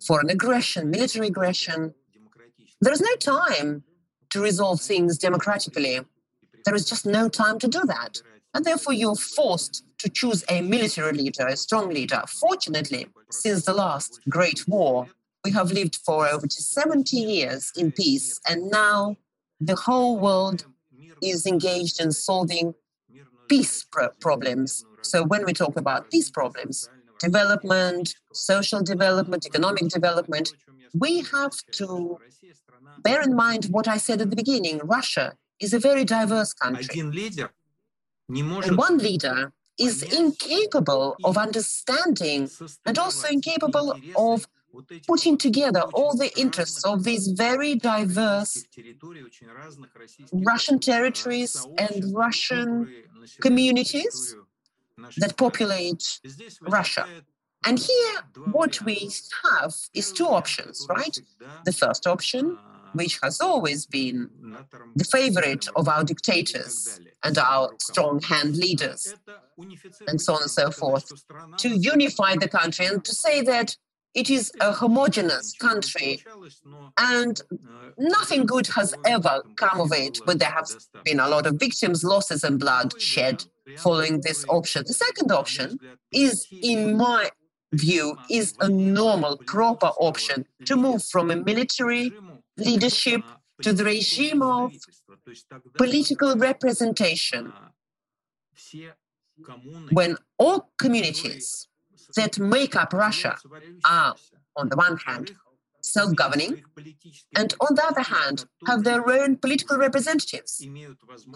foreign 0.00 0.30
aggression, 0.30 0.88
military 0.90 1.26
aggression, 1.28 1.92
there 2.83 2.93
is 2.93 3.01
no 3.01 3.15
time 3.15 3.83
to 4.31 4.41
resolve 4.41 4.81
things 4.81 5.17
democratically. 5.17 5.99
There 6.65 6.75
is 6.75 6.85
just 6.85 7.05
no 7.05 7.29
time 7.29 7.59
to 7.59 7.67
do 7.67 7.81
that. 7.85 8.21
And 8.53 8.65
therefore, 8.65 8.93
you're 8.93 9.15
forced 9.15 9.83
to 9.99 10.09
choose 10.09 10.43
a 10.49 10.61
military 10.61 11.13
leader, 11.13 11.47
a 11.47 11.57
strong 11.57 11.89
leader. 11.89 12.21
Fortunately, 12.27 13.07
since 13.29 13.65
the 13.65 13.73
last 13.73 14.19
Great 14.29 14.67
War, 14.67 15.07
we 15.43 15.51
have 15.51 15.71
lived 15.71 15.97
for 16.05 16.27
over 16.27 16.47
70 16.49 17.17
years 17.17 17.71
in 17.75 17.91
peace, 17.91 18.39
and 18.47 18.69
now 18.69 19.17
the 19.59 19.75
whole 19.75 20.19
world 20.19 20.65
is 21.21 21.45
engaged 21.45 21.99
in 22.01 22.11
solving 22.11 22.73
peace 23.49 23.85
pro- 23.91 24.09
problems. 24.19 24.85
So 25.01 25.23
when 25.23 25.45
we 25.45 25.53
talk 25.53 25.77
about 25.77 26.09
peace 26.11 26.29
problems, 26.29 26.89
development, 27.19 28.15
social 28.33 28.81
development, 28.81 29.45
economic 29.45 29.87
development, 29.89 30.53
we 30.93 31.21
have 31.31 31.53
to 31.73 32.19
Bear 33.01 33.21
in 33.21 33.35
mind 33.35 33.65
what 33.65 33.87
I 33.87 33.97
said 33.97 34.21
at 34.21 34.29
the 34.29 34.35
beginning 34.35 34.79
Russia 34.83 35.33
is 35.59 35.73
a 35.73 35.79
very 35.79 36.05
diverse 36.05 36.53
country. 36.53 36.99
And 36.99 38.77
one 38.77 38.97
leader 38.97 39.51
is 39.79 40.03
incapable 40.03 41.15
of 41.23 41.37
understanding 41.37 42.49
and 42.85 42.97
also 42.97 43.27
incapable 43.27 43.95
of 44.15 44.47
putting 45.07 45.37
together 45.37 45.81
all 45.93 46.15
the 46.15 46.31
interests 46.37 46.83
of 46.83 47.03
these 47.03 47.27
very 47.27 47.75
diverse 47.75 48.65
Russian 50.31 50.79
territories 50.79 51.67
and 51.77 52.13
Russian 52.13 52.91
communities 53.41 54.35
that 55.17 55.37
populate 55.37 56.19
Russia. 56.61 57.05
And 57.65 57.79
here, 57.79 58.15
what 58.51 58.81
we 58.81 59.09
have 59.43 59.73
is 59.93 60.11
two 60.11 60.27
options, 60.27 60.85
right? 60.89 61.17
The 61.65 61.71
first 61.71 62.05
option 62.07 62.57
which 62.93 63.19
has 63.21 63.39
always 63.41 63.85
been 63.85 64.29
the 64.95 65.03
favorite 65.03 65.67
of 65.75 65.87
our 65.87 66.03
dictators 66.03 66.99
and 67.23 67.37
our 67.37 67.71
strong 67.79 68.21
hand 68.21 68.55
leaders, 68.55 69.15
and 70.07 70.21
so 70.21 70.33
on 70.33 70.41
and 70.41 70.51
so 70.51 70.71
forth, 70.71 71.11
to 71.57 71.69
unify 71.69 72.35
the 72.35 72.47
country 72.47 72.85
and 72.85 73.03
to 73.05 73.13
say 73.13 73.41
that 73.41 73.75
it 74.13 74.29
is 74.29 74.51
a 74.61 74.71
homogeneous 74.71 75.55
country 75.57 76.23
and 76.99 77.41
nothing 77.97 78.45
good 78.45 78.67
has 78.67 78.93
ever 79.05 79.41
come 79.55 79.81
of 79.81 79.91
it, 79.91 80.19
but 80.25 80.37
there 80.37 80.51
have 80.51 80.69
been 81.03 81.19
a 81.19 81.27
lot 81.27 81.47
of 81.47 81.55
victims, 81.55 82.03
losses, 82.03 82.43
and 82.43 82.59
blood 82.59 82.99
shed 83.01 83.43
following 83.77 84.21
this 84.21 84.45
option. 84.49 84.83
The 84.85 84.93
second 84.93 85.31
option 85.31 85.79
is, 86.11 86.45
in 86.51 86.95
my 86.95 87.31
view, 87.71 88.17
is 88.29 88.53
a 88.59 88.69
normal, 88.69 89.37
proper 89.47 89.87
option 89.97 90.45
to 90.65 90.75
move 90.75 91.03
from 91.03 91.31
a 91.31 91.35
military 91.35 92.13
leadership 92.57 93.21
to 93.61 93.73
the 93.73 93.83
regime 93.83 94.41
of 94.41 94.73
political 95.77 96.35
representation, 96.35 97.53
when 99.91 100.17
all 100.37 100.69
communities 100.77 101.67
that 102.15 102.37
make 102.39 102.75
up 102.75 102.93
Russia 102.93 103.37
are, 103.85 104.15
on 104.55 104.69
the 104.69 104.75
one 104.75 104.97
hand, 104.97 105.35
self 105.83 106.15
governing, 106.15 106.63
and 107.35 107.53
on 107.59 107.75
the 107.75 107.85
other 107.85 108.01
hand, 108.01 108.45
have 108.67 108.83
their 108.83 109.07
own 109.09 109.37
political 109.37 109.77
representatives 109.77 110.65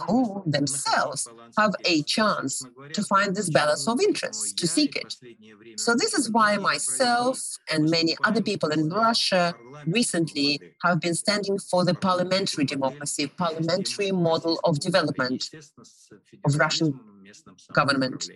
who 0.07 0.43
themselves 0.45 1.27
have 1.57 1.75
a 1.85 2.01
chance 2.03 2.63
to 2.93 3.03
find 3.03 3.35
this 3.35 3.49
balance 3.49 3.87
of 3.87 4.01
interests, 4.01 4.53
to 4.53 4.67
seek 4.67 4.95
it. 4.95 5.15
So, 5.77 5.93
this 5.93 6.13
is 6.13 6.31
why 6.31 6.57
myself 6.57 7.39
and 7.71 7.89
many 7.89 8.15
other 8.23 8.41
people 8.41 8.69
in 8.69 8.89
Russia 8.89 9.53
recently 9.85 10.59
have 10.83 10.99
been 11.01 11.15
standing 11.15 11.59
for 11.59 11.83
the 11.83 11.93
parliamentary 11.93 12.65
democracy, 12.65 13.27
parliamentary 13.27 14.11
model 14.11 14.59
of 14.63 14.79
development 14.79 15.49
of 16.45 16.55
Russian 16.55 16.99
government. 17.73 18.29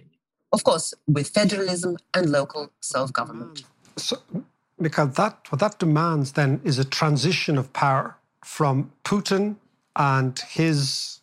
Of 0.51 0.65
course, 0.65 0.93
with 1.07 1.29
federalism 1.29 1.97
and 2.13 2.29
local 2.29 2.71
self 2.81 3.13
government. 3.13 3.63
So, 3.97 4.17
Mikhail, 4.80 5.06
that 5.06 5.46
what 5.50 5.60
that 5.60 5.78
demands 5.78 6.32
then 6.32 6.60
is 6.64 6.78
a 6.78 6.84
transition 6.84 7.56
of 7.56 7.72
power 7.72 8.16
from 8.44 8.92
Putin 9.04 9.56
and 9.96 10.38
his 10.38 11.20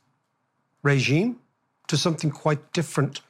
regime 0.82 1.39
to 1.88 1.98
something 1.98 2.32
quite 2.32 2.74
different. 2.74 3.22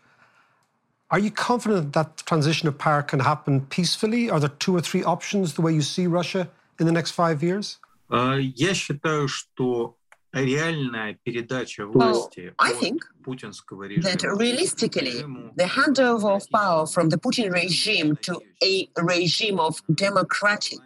Are 1.12 1.20
you 1.20 1.30
confident 1.30 1.94
that 1.94 2.18
transition 2.26 2.68
of 2.68 2.78
power 2.78 3.04
can 3.04 3.20
happen 3.20 3.62
peacefully? 3.68 4.30
Are 4.30 4.40
there 4.40 4.50
two 4.50 4.76
or 4.76 4.82
three 4.82 5.04
options 5.04 5.54
the 5.54 5.62
way 5.62 5.74
you 5.74 5.82
see 5.82 6.08
Russia 6.08 6.50
in 6.80 6.86
the 6.86 6.92
next 6.92 7.12
five 7.12 7.44
years? 7.44 7.80
А, 8.10 8.38
Я 8.38 8.74
считаю, 8.74 9.28
что 9.28 9.96
реальная 10.38 11.18
передача 11.24 11.86
Well, 11.86 12.14
власти 12.14 12.54
I 12.58 12.72
от 12.72 12.80
think 12.80 13.02
путинского 13.24 13.88
that 14.02 14.22
режима 14.22 14.38
realistically, 14.40 15.22
режиму 15.22 15.54
the 15.56 15.66
handover 15.66 16.36
of 16.36 16.50
power 16.50 16.86
from 16.88 17.10
the 17.10 17.18
Putin 17.18 17.52
regime 17.52 18.16
to 18.24 18.42
a 18.64 18.90
regime 18.98 19.60
of 19.60 19.82
democratic 19.94 20.80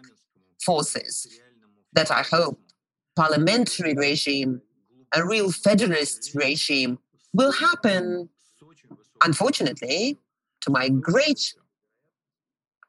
forces, 0.64 1.40
that 1.92 2.10
I 2.10 2.22
hope 2.22 2.58
parliamentary 3.16 3.94
regime, 3.94 4.60
a 5.14 5.24
real 5.24 5.50
federalist 5.50 6.32
regime, 6.34 6.98
will 7.32 7.52
happen, 7.52 8.28
unfortunately, 9.24 10.18
to 10.60 10.70
my 10.70 10.88
great 10.88 11.54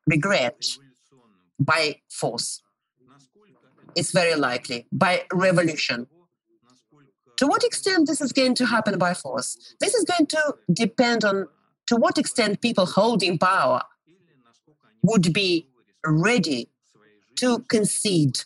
regret, 0.07 0.65
by 1.59 1.95
force. 2.09 2.61
It's 3.95 4.11
very 4.11 4.35
likely 4.35 4.87
by 4.91 5.23
revolution. 5.33 6.07
To 7.36 7.46
what 7.46 7.64
extent 7.64 8.06
this 8.06 8.20
is 8.20 8.32
going 8.32 8.54
to 8.56 8.66
happen 8.66 8.98
by 8.98 9.14
force? 9.14 9.74
This 9.80 9.94
is 9.94 10.04
going 10.04 10.26
to 10.26 10.54
depend 10.72 11.24
on 11.24 11.48
to 11.86 11.96
what 11.96 12.18
extent 12.18 12.60
people 12.60 12.86
holding 12.86 13.38
power 13.38 13.82
would 15.02 15.32
be 15.32 15.68
ready 16.06 16.68
to 17.36 17.58
concede 17.68 18.38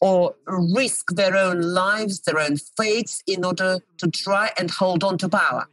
or 0.00 0.34
risk 0.46 1.06
their 1.14 1.36
own 1.36 1.60
lives, 1.60 2.20
their 2.20 2.38
own 2.38 2.56
fates 2.56 3.22
in 3.26 3.44
order 3.44 3.80
to 3.98 4.10
try 4.10 4.50
and 4.58 4.70
hold 4.70 5.02
on 5.02 5.18
to 5.18 5.28
power. 5.28 5.68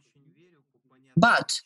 But 1.16 1.60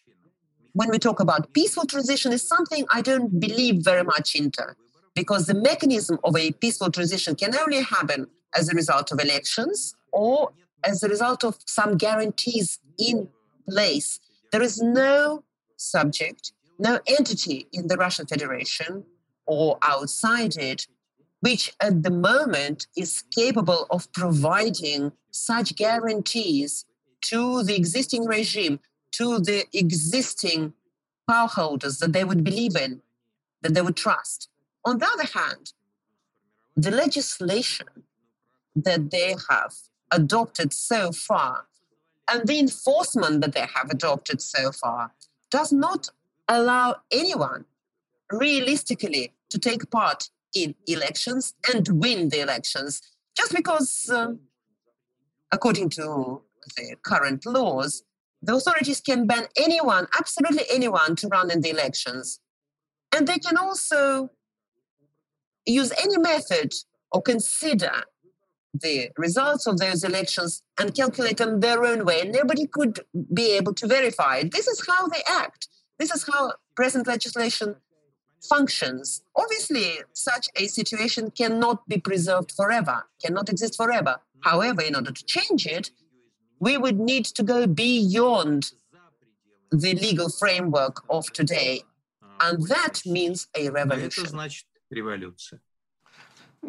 when 0.73 0.91
we 0.91 0.99
talk 0.99 1.21
about 1.21 1.53
peaceful 1.55 1.87
transition 1.87 2.33
is 2.33 2.47
something 2.47 2.85
I 2.93 3.01
don't 3.01 3.41
believe 3.41 3.83
very 3.83 4.05
much 4.05 4.35
into 4.35 4.77
because 5.15 5.47
the 5.47 5.55
mechanism 5.55 6.19
of 6.25 6.37
a 6.37 6.53
peaceful 6.53 6.91
transition 6.91 7.35
can 7.35 7.57
only 7.57 7.81
happen 7.83 8.27
as 8.55 8.69
a 8.69 8.75
result 8.75 9.11
of 9.11 9.19
elections 9.19 9.95
or 10.19 10.53
as 10.85 11.03
a 11.03 11.09
result 11.09 11.45
of 11.45 11.55
some 11.67 11.97
guarantees 11.97 12.81
in 12.99 13.29
place. 13.69 14.21
There 14.53 14.63
is 14.63 14.81
no 14.81 15.45
subject, 15.77 16.53
no 16.79 16.99
entity 17.07 17.69
in 17.73 17.89
the 17.89 17.97
Russian 17.97 18.27
Federation 18.27 19.05
or 19.47 19.79
outside 19.83 20.57
it 20.57 20.87
which 21.41 21.73
at 21.81 22.03
the 22.03 22.11
moment 22.11 22.87
is 22.97 23.23
capable 23.35 23.87
of 23.91 24.13
providing 24.13 25.13
such 25.31 25.77
guarantees 25.77 26.85
to 27.21 27.63
the 27.63 27.77
existing 27.77 28.25
regime, 28.25 28.81
to 29.13 29.39
the 29.39 29.65
existing 29.73 30.73
power 31.29 31.49
holders 31.49 31.99
that 31.99 32.13
they 32.13 32.25
would 32.25 32.43
believe 32.43 32.77
in, 32.77 33.03
that 33.63 33.75
they 33.75 33.83
would 33.83 33.97
trust. 33.97 34.49
On 34.85 34.99
the 34.99 35.07
other 35.07 35.29
hand, 35.39 35.73
the 36.77 36.91
legislation 36.91 37.87
that 38.75 39.11
they 39.11 39.35
have 39.51 39.75
adopted 40.11 40.73
so 40.73 41.13
far 41.13 41.69
and 42.31 42.47
the 42.47 42.59
enforcement 42.59 43.41
that 43.41 43.53
they 43.53 43.67
have 43.75 43.91
adopted 43.91 44.41
so 44.43 44.71
far 44.71 45.13
does 45.51 45.73
not 45.73 46.11
allow 46.47 46.97
anyone 47.11 47.65
realistically 48.31 49.33
to 49.51 49.59
take 49.59 49.91
part 49.91 50.29
in 50.55 50.75
elections 50.87 51.55
and 51.73 51.89
win 51.89 52.29
the 52.29 52.41
elections 52.41 53.01
just 53.37 53.55
because, 53.55 54.11
um, 54.13 54.41
according 55.53 55.89
to 55.89 56.43
the 56.77 56.97
current 57.03 57.47
laws, 57.47 58.03
the 58.43 58.55
authorities 58.55 59.01
can 59.01 59.27
ban 59.27 59.47
anyone, 59.57 60.07
absolutely 60.19 60.65
anyone, 60.71 61.17
to 61.17 61.29
run 61.29 61.51
in 61.51 61.61
the 61.61 61.71
elections. 61.71 62.41
And 63.15 63.27
they 63.27 63.39
can 63.39 63.57
also 63.57 64.31
use 65.65 65.93
any 66.03 66.19
method 66.19 66.75
or 67.11 67.23
consider 67.23 68.03
the 68.75 69.11
results 69.17 69.67
of 69.67 69.79
those 69.79 70.05
elections 70.05 70.63
and 70.79 70.95
calculate 70.95 71.39
them 71.39 71.61
their 71.61 71.85
own 71.85 72.05
way. 72.05 72.21
And 72.21 72.33
nobody 72.33 72.67
could 72.67 73.01
be 73.33 73.53
able 73.53 73.75
to 73.75 73.87
verify 73.87 74.39
it. 74.39 74.53
This 74.53 74.67
is 74.67 74.87
how 74.87 75.07
they 75.09 75.23
act. 75.29 75.69
This 75.99 76.13
is 76.13 76.29
how 76.31 76.53
present 76.77 77.07
legislation 77.07 77.77
functions. 78.49 79.23
Obviously, 79.35 79.99
such 80.13 80.49
a 80.57 80.67
situation 80.67 81.31
cannot 81.31 81.87
be 81.89 81.99
preserved 81.99 82.53
forever, 82.53 83.07
cannot 83.25 83.49
exist 83.49 83.77
forever. 83.77 84.17
However, 84.41 84.83
in 84.83 84.95
order 84.95 85.11
to 85.11 85.25
change 85.25 85.67
it, 85.67 85.91
we 86.61 86.77
would 86.77 87.01
need 87.01 87.25
to 87.25 87.43
go 87.43 87.67
beyond 87.67 88.73
the 89.71 89.95
legal 89.95 90.29
framework 90.29 91.03
of 91.11 91.31
today. 91.33 91.83
And 92.41 92.63
that 92.69 93.03
means 93.05 93.49
a 93.57 93.71
revolution. 93.71 94.25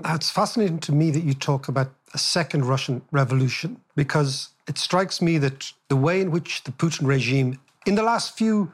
It's 0.05 0.29
fascinating 0.29 0.79
to 0.79 0.91
me 0.91 1.12
that 1.12 1.24
you 1.24 1.34
talk 1.34 1.67
about 1.67 1.91
a 2.13 2.17
second 2.17 2.65
Russian 2.65 3.01
revolution 3.12 3.79
because 3.96 4.50
it 4.67 4.77
strikes 4.77 5.22
me 5.22 5.37
that 5.40 5.72
the 5.87 5.96
way 5.96 6.22
in 6.22 6.31
which 6.31 6.64
the 6.64 6.72
Putin 6.72 7.07
regime, 7.07 7.59
in 7.85 7.96
the 7.96 8.03
last 8.03 8.37
few 8.37 8.72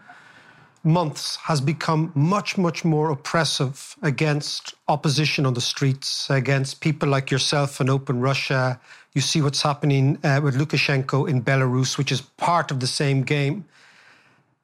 months 0.84 1.38
has 1.38 1.60
become 1.60 2.12
much, 2.14 2.58
much 2.58 2.86
more 2.86 3.10
oppressive 3.10 3.96
against 4.04 4.76
opposition 4.88 5.46
on 5.46 5.56
the 5.56 5.62
streets, 5.62 6.30
against 6.30 6.80
people 6.80 7.10
like 7.10 7.32
yourself 7.32 7.80
and 7.80 7.90
Open 7.90 8.22
Russia. 8.22 8.80
You 9.14 9.22
see 9.22 9.42
what's 9.42 9.62
happening 9.62 10.20
uh, 10.24 10.42
with 10.44 10.56
Lukashenko 10.56 11.28
in 11.28 11.42
Belarus, 11.42 11.98
which 11.98 12.12
is 12.12 12.22
part 12.22 12.70
of 12.70 12.80
the 12.80 12.88
same 12.88 13.24
game. 13.24 13.66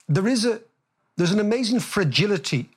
There 0.07 0.27
is 0.27 0.45
a 0.45 0.61
there's 1.17 1.31
an 1.31 1.39
amazing 1.39 1.79
fragility 1.79 2.69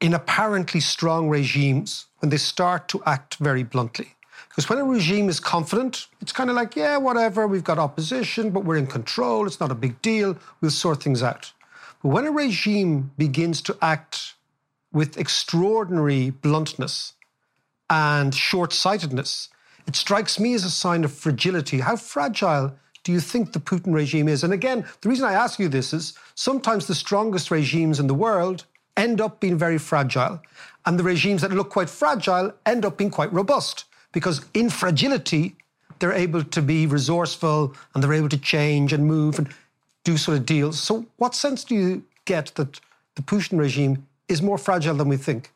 in 0.00 0.14
apparently 0.14 0.80
strong 0.80 1.28
regimes 1.28 2.06
when 2.18 2.30
they 2.30 2.36
start 2.36 2.88
to 2.88 3.02
act 3.04 3.36
very 3.36 3.62
bluntly. 3.62 4.14
Because 4.48 4.68
when 4.68 4.78
a 4.78 4.84
regime 4.84 5.28
is 5.28 5.40
confident, 5.40 6.06
it's 6.20 6.32
kind 6.32 6.48
of 6.50 6.56
like, 6.56 6.76
yeah, 6.76 6.96
whatever, 6.96 7.46
we've 7.46 7.64
got 7.64 7.78
opposition, 7.78 8.50
but 8.50 8.64
we're 8.64 8.76
in 8.76 8.86
control, 8.86 9.46
it's 9.46 9.60
not 9.60 9.70
a 9.70 9.74
big 9.74 10.00
deal, 10.02 10.36
we'll 10.60 10.70
sort 10.70 11.02
things 11.02 11.22
out. 11.22 11.52
But 12.02 12.08
when 12.08 12.26
a 12.26 12.30
regime 12.30 13.12
begins 13.18 13.60
to 13.62 13.76
act 13.82 14.34
with 14.92 15.18
extraordinary 15.18 16.30
bluntness 16.30 17.14
and 17.90 18.34
short 18.34 18.72
sightedness, 18.72 19.48
it 19.86 19.94
strikes 19.94 20.40
me 20.40 20.54
as 20.54 20.64
a 20.64 20.70
sign 20.70 21.04
of 21.04 21.12
fragility. 21.12 21.80
How 21.80 21.96
fragile 21.96 22.74
do 23.04 23.12
you 23.12 23.20
think 23.20 23.52
the 23.52 23.60
Putin 23.60 23.94
regime 23.94 24.26
is? 24.26 24.42
And 24.42 24.52
again, 24.52 24.86
the 25.00 25.08
reason 25.08 25.26
I 25.26 25.34
ask 25.34 25.58
you 25.58 25.68
this 25.68 25.92
is 25.92 26.14
sometimes 26.34 26.86
the 26.86 26.94
strongest 26.94 27.50
regimes 27.50 28.00
in 28.00 28.06
the 28.06 28.14
world 28.14 28.64
end 28.97 29.21
up 29.21 29.39
being 29.39 29.57
very 29.57 29.77
fragile. 29.77 30.41
And 30.85 30.97
the 30.97 31.03
regimes 31.03 31.41
that 31.41 31.51
look 31.51 31.69
quite 31.69 31.89
fragile 31.89 32.53
end 32.65 32.85
up 32.85 32.97
being 32.97 33.11
quite 33.11 33.31
robust 33.31 33.85
because 34.11 34.45
in 34.53 34.69
fragility, 34.69 35.55
they're 35.99 36.13
able 36.13 36.43
to 36.43 36.61
be 36.61 36.87
resourceful 36.87 37.75
and 37.93 38.03
they're 38.03 38.13
able 38.13 38.29
to 38.29 38.37
change 38.37 38.91
and 38.91 39.05
move. 39.05 39.37
And 39.37 39.47
do 40.03 40.17
sort 40.17 40.37
of 40.37 40.45
deals. 40.45 40.79
So, 40.79 41.05
what 41.17 41.35
sense 41.35 41.63
do 41.63 41.75
you 41.75 42.03
get 42.25 42.53
that 42.55 42.79
the 43.15 43.21
Putin 43.21 43.59
regime 43.59 44.07
is 44.27 44.41
more 44.41 44.57
fragile 44.57 44.95
than 44.95 45.09
we 45.09 45.17
think? 45.17 45.51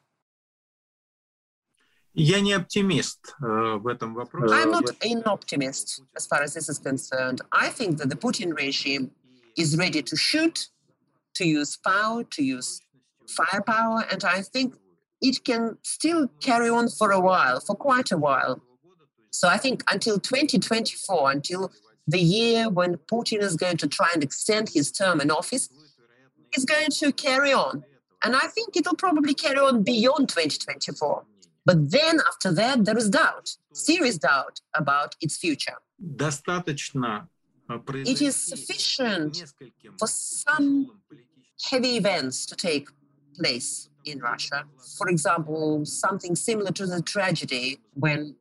Я 2.18 2.40
не 2.40 2.54
оптимист 2.54 3.36
в 3.40 3.88
этом 3.88 4.14
вопросе. 4.14 4.56
I'm 4.56 4.72
not 4.72 4.90
an 5.02 5.24
optimist 5.26 6.02
as 6.16 6.26
far 6.26 6.42
as 6.44 6.54
this 6.54 6.70
is 6.70 6.80
concerned. 6.80 7.42
I 7.52 7.68
think 7.70 7.98
that 7.98 8.10
the 8.10 8.16
Putin 8.16 8.56
regime 8.56 9.12
is 9.58 9.78
ready 9.78 10.02
to 10.02 10.16
shoot, 10.16 10.70
to 11.34 11.46
use 11.46 11.76
power, 11.76 12.24
to 12.24 12.42
use 12.42 12.82
firepower, 13.31 14.05
and 14.11 14.25
I 14.25 14.43
think 14.43 14.75
it 15.21 15.45
can 15.45 15.79
still 15.83 16.29
carry 16.41 16.69
on 16.69 16.89
for 16.89 17.11
a 17.11 17.21
while, 17.21 17.61
for 17.61 17.75
quite 17.75 18.11
a 18.11 18.17
while. 18.17 18.63
So 19.31 19.49
I 19.49 19.59
think 19.59 19.83
until 19.91 20.19
2024, 20.19 21.31
until 21.31 21.71
the 22.07 22.21
year 22.21 22.69
when 22.69 22.97
Putin 22.97 23.41
is 23.41 23.57
going 23.57 23.77
to 23.79 23.89
try 23.89 24.11
and 24.13 24.23
extend 24.23 24.71
his 24.71 24.91
term 24.91 25.21
in 25.21 25.31
office 25.31 25.69
is 26.57 26.65
going 26.65 26.89
to 26.91 27.13
carry 27.13 27.53
on. 27.53 27.85
And 28.25 28.35
I 28.35 28.47
think 28.49 28.77
it'll 28.77 28.97
probably 28.97 29.35
carry 29.35 29.59
on 29.59 29.83
beyond 29.83 30.29
2024. 30.29 31.25
But 31.65 31.91
then 31.91 32.21
after 32.27 32.53
that, 32.53 32.85
there 32.85 32.97
is 32.97 33.09
doubt, 33.09 33.57
serious 33.73 34.19
doubt 34.19 34.61
about 34.75 35.15
its 35.21 35.37
future. 35.37 35.77
It 37.69 38.21
is 38.21 38.37
sufficient 38.37 39.45
for 39.99 40.09
some 40.09 40.99
heavy 41.71 41.97
events 41.97 42.47
to 42.47 42.57
take 42.57 42.89
place 43.41 43.89
in 44.05 44.19
Russia. 44.21 44.65
For 44.99 45.09
example, 45.09 45.85
something 45.85 46.35
similar 46.37 46.73
to 46.73 46.87
the 46.87 47.03
tragedy 47.03 47.79
when 47.95 48.37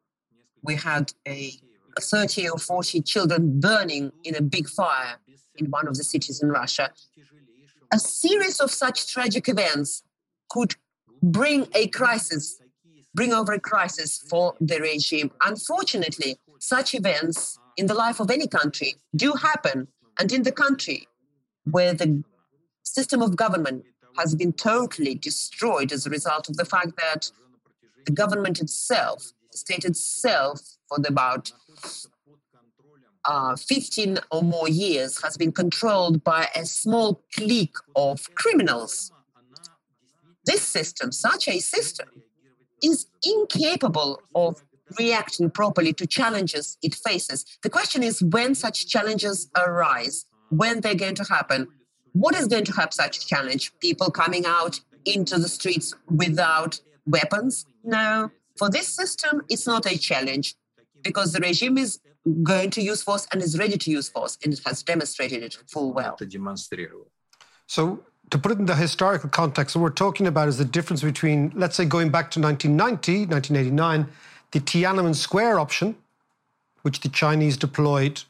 we 0.63 0.75
had 0.75 1.13
a 1.27 1.53
30 1.99 2.49
or 2.49 2.57
40 2.57 3.01
children 3.01 3.59
burning 3.59 4.11
in 4.23 4.35
a 4.35 4.41
big 4.41 4.67
fire 4.69 5.15
in 5.55 5.67
one 5.67 5.87
of 5.87 5.95
the 5.95 6.03
cities 6.03 6.41
in 6.41 6.49
Russia. 6.49 6.91
A 7.91 7.99
series 7.99 8.59
of 8.59 8.69
such 8.71 9.11
tragic 9.11 9.49
events 9.49 10.03
could 10.49 10.75
bring 11.21 11.67
a 11.73 11.87
crisis, 11.87 12.61
bring 13.13 13.33
over 13.33 13.53
a 13.53 13.59
crisis 13.59 14.23
for 14.29 14.55
the 14.61 14.79
regime. 14.79 15.31
Unfortunately, 15.45 16.37
such 16.59 16.93
events 16.93 17.57
in 17.77 17.87
the 17.87 17.93
life 17.93 18.19
of 18.19 18.29
any 18.29 18.47
country 18.47 18.95
do 19.15 19.33
happen. 19.33 19.87
And 20.19 20.31
in 20.31 20.43
the 20.43 20.51
country 20.51 21.07
where 21.63 21.93
the 21.93 22.23
system 22.83 23.21
of 23.21 23.35
government 23.35 23.85
has 24.19 24.35
been 24.35 24.53
totally 24.53 25.15
destroyed 25.15 25.91
as 25.91 26.05
a 26.05 26.09
result 26.09 26.49
of 26.49 26.57
the 26.57 26.65
fact 26.65 26.91
that 26.97 27.31
the 28.05 28.11
government 28.11 28.59
itself, 28.59 29.31
the 29.51 29.57
state 29.57 29.85
itself, 29.85 30.61
for 30.87 30.97
about 31.07 31.51
uh, 33.25 33.55
15 33.55 34.19
or 34.31 34.41
more 34.41 34.69
years 34.69 35.21
has 35.21 35.37
been 35.37 35.51
controlled 35.51 36.23
by 36.23 36.47
a 36.55 36.65
small 36.65 37.21
clique 37.35 37.75
of 37.95 38.33
criminals. 38.35 39.11
This 40.45 40.61
system, 40.61 41.11
such 41.11 41.47
a 41.47 41.59
system, 41.59 42.09
is 42.81 43.07
incapable 43.23 44.21
of 44.33 44.63
reacting 44.97 45.51
properly 45.51 45.93
to 45.93 46.07
challenges 46.07 46.77
it 46.81 46.95
faces. 46.95 47.45
The 47.61 47.69
question 47.69 48.01
is 48.01 48.23
when 48.23 48.55
such 48.55 48.87
challenges 48.87 49.49
arise, 49.55 50.25
when 50.49 50.81
they're 50.81 50.95
going 50.95 51.15
to 51.15 51.23
happen 51.25 51.67
what 52.19 52.35
is 52.35 52.47
going 52.47 52.65
to 52.65 52.73
have 52.73 52.93
such 52.93 53.17
a 53.17 53.25
challenge? 53.25 53.71
People 53.79 54.11
coming 54.11 54.45
out 54.45 54.81
into 55.05 55.37
the 55.39 55.47
streets 55.47 55.95
without 56.09 56.79
weapons? 57.05 57.65
No. 57.83 58.31
For 58.57 58.69
this 58.69 58.87
system, 58.87 59.41
it's 59.49 59.65
not 59.65 59.85
a 59.85 59.97
challenge 59.97 60.55
because 61.01 61.31
the 61.31 61.39
regime 61.39 61.77
is 61.77 61.99
going 62.43 62.71
to 62.71 62.81
use 62.81 63.01
force 63.01 63.25
and 63.31 63.41
is 63.41 63.57
ready 63.57 63.77
to 63.77 63.89
use 63.89 64.09
force 64.09 64.37
and 64.43 64.53
it 64.53 64.59
has 64.65 64.83
demonstrated 64.83 65.43
it 65.43 65.57
full 65.67 65.93
well. 65.93 66.17
So, 67.67 68.03
to 68.31 68.37
put 68.37 68.51
it 68.51 68.59
in 68.59 68.65
the 68.65 68.75
historical 68.75 69.29
context, 69.29 69.75
what 69.75 69.81
we're 69.81 69.89
talking 69.89 70.27
about 70.27 70.47
is 70.49 70.57
the 70.57 70.65
difference 70.65 71.01
between, 71.01 71.51
let's 71.55 71.75
say, 71.75 71.85
going 71.85 72.09
back 72.09 72.29
to 72.31 72.39
1990, 72.39 73.25
1989, 73.25 74.07
the 74.51 74.59
Tiananmen 74.59 75.15
Square 75.15 75.59
option, 75.59 75.95
which 76.83 76.99
the 76.99 77.09
Chinese 77.09 77.57
deployed 77.57 78.21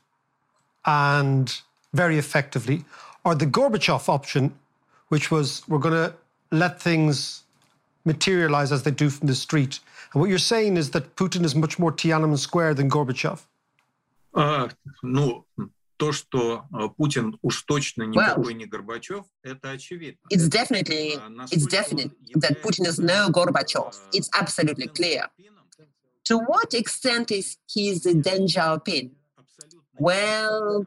and 0.85 1.61
very 1.93 2.17
effectively, 2.17 2.85
or 3.24 3.34
the 3.34 3.46
Gorbachev 3.46 4.08
option, 4.08 4.52
which 5.08 5.30
was 5.30 5.62
we're 5.68 5.78
going 5.78 5.94
to 5.94 6.14
let 6.50 6.80
things 6.80 7.42
materialize 8.04 8.70
as 8.72 8.82
they 8.82 8.90
do 8.90 9.08
from 9.10 9.26
the 9.28 9.34
street. 9.34 9.80
And 10.12 10.20
what 10.20 10.28
you're 10.30 10.38
saying 10.38 10.76
is 10.76 10.90
that 10.90 11.16
Putin 11.16 11.44
is 11.44 11.54
much 11.54 11.78
more 11.78 11.90
Tiananmen 11.92 12.38
Square 12.38 12.74
than 12.74 12.88
Gorbachev. 12.90 13.40
А, 14.36 14.68
ну, 15.02 15.46
то, 15.96 16.10
что 16.12 16.64
а, 16.72 16.88
Путин 16.88 17.38
уж 17.42 17.62
точно 17.62 18.02
никакой 18.02 18.54
не 18.54 18.66
Горбачев, 18.66 19.24
это 19.44 19.70
очевидно. 19.70 20.18
It's 20.32 20.48
definitely, 20.48 21.14
А 21.16 21.28
it's 21.52 21.66
насколько 21.66 21.76
definite 21.76 22.10
он 22.34 22.40
that 22.40 22.60
Putin 22.62 22.86
is 22.86 22.98
no 22.98 23.26
является, 23.28 23.32
Gorbachev. 23.32 23.92
а, 23.94 24.10
It's 24.12 24.28
absolutely 24.34 24.88
clear. 24.88 25.28
Xiaoping'ом, 25.38 25.86
To 26.24 26.38
what 26.48 26.74
extent 26.74 27.30
is 27.30 27.56
he 27.66 27.92
the 27.92 28.14
Deng 28.14 28.46
Xiaoping? 28.48 29.12
абсолютно 29.36 30.00
Well, 30.00 30.84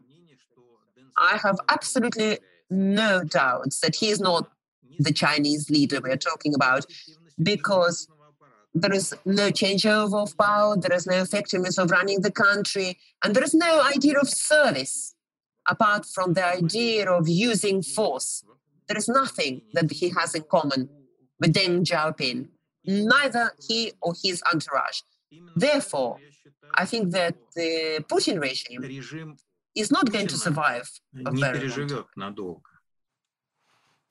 I 1.22 1.36
have 1.36 1.58
absolutely 1.68 2.38
no 2.68 3.22
doubts 3.22 3.80
that 3.80 3.96
he 3.96 4.08
is 4.08 4.20
not 4.20 4.50
the 4.98 5.12
Chinese 5.12 5.70
leader 5.70 6.00
we 6.02 6.10
are 6.10 6.16
talking 6.16 6.54
about 6.54 6.84
because 7.42 8.08
there 8.74 8.92
is 8.92 9.14
no 9.24 9.50
changeover 9.50 10.22
of 10.22 10.36
power, 10.36 10.76
there 10.76 10.96
is 10.96 11.06
no 11.06 11.20
effectiveness 11.20 11.78
of 11.78 11.90
running 11.90 12.22
the 12.22 12.30
country, 12.30 12.98
and 13.22 13.34
there 13.34 13.44
is 13.44 13.54
no 13.54 13.82
idea 13.82 14.18
of 14.18 14.28
service 14.28 15.14
apart 15.68 16.04
from 16.06 16.32
the 16.32 16.44
idea 16.44 17.08
of 17.10 17.28
using 17.28 17.82
force. 17.82 18.44
There 18.88 18.96
is 18.96 19.08
nothing 19.08 19.62
that 19.74 19.90
he 19.92 20.08
has 20.10 20.34
in 20.34 20.44
common 20.50 20.88
with 21.38 21.54
Deng 21.54 21.84
Xiaoping, 21.84 22.48
neither 22.84 23.52
he 23.68 23.92
or 24.00 24.14
his 24.22 24.42
entourage. 24.52 25.00
Therefore, 25.54 26.18
I 26.74 26.84
think 26.86 27.12
that 27.12 27.36
the 27.54 28.04
Putin 28.08 28.40
regime 28.40 29.36
is 29.75 29.91
not 29.91 30.11
going 30.11 30.27
to 30.27 30.37
survive 30.37 30.89
a 31.13 31.31
не 31.31 31.39
very 31.41 31.59
long 31.59 31.69
time. 31.69 31.87
переживет 31.87 32.07
надолго. 32.15 32.61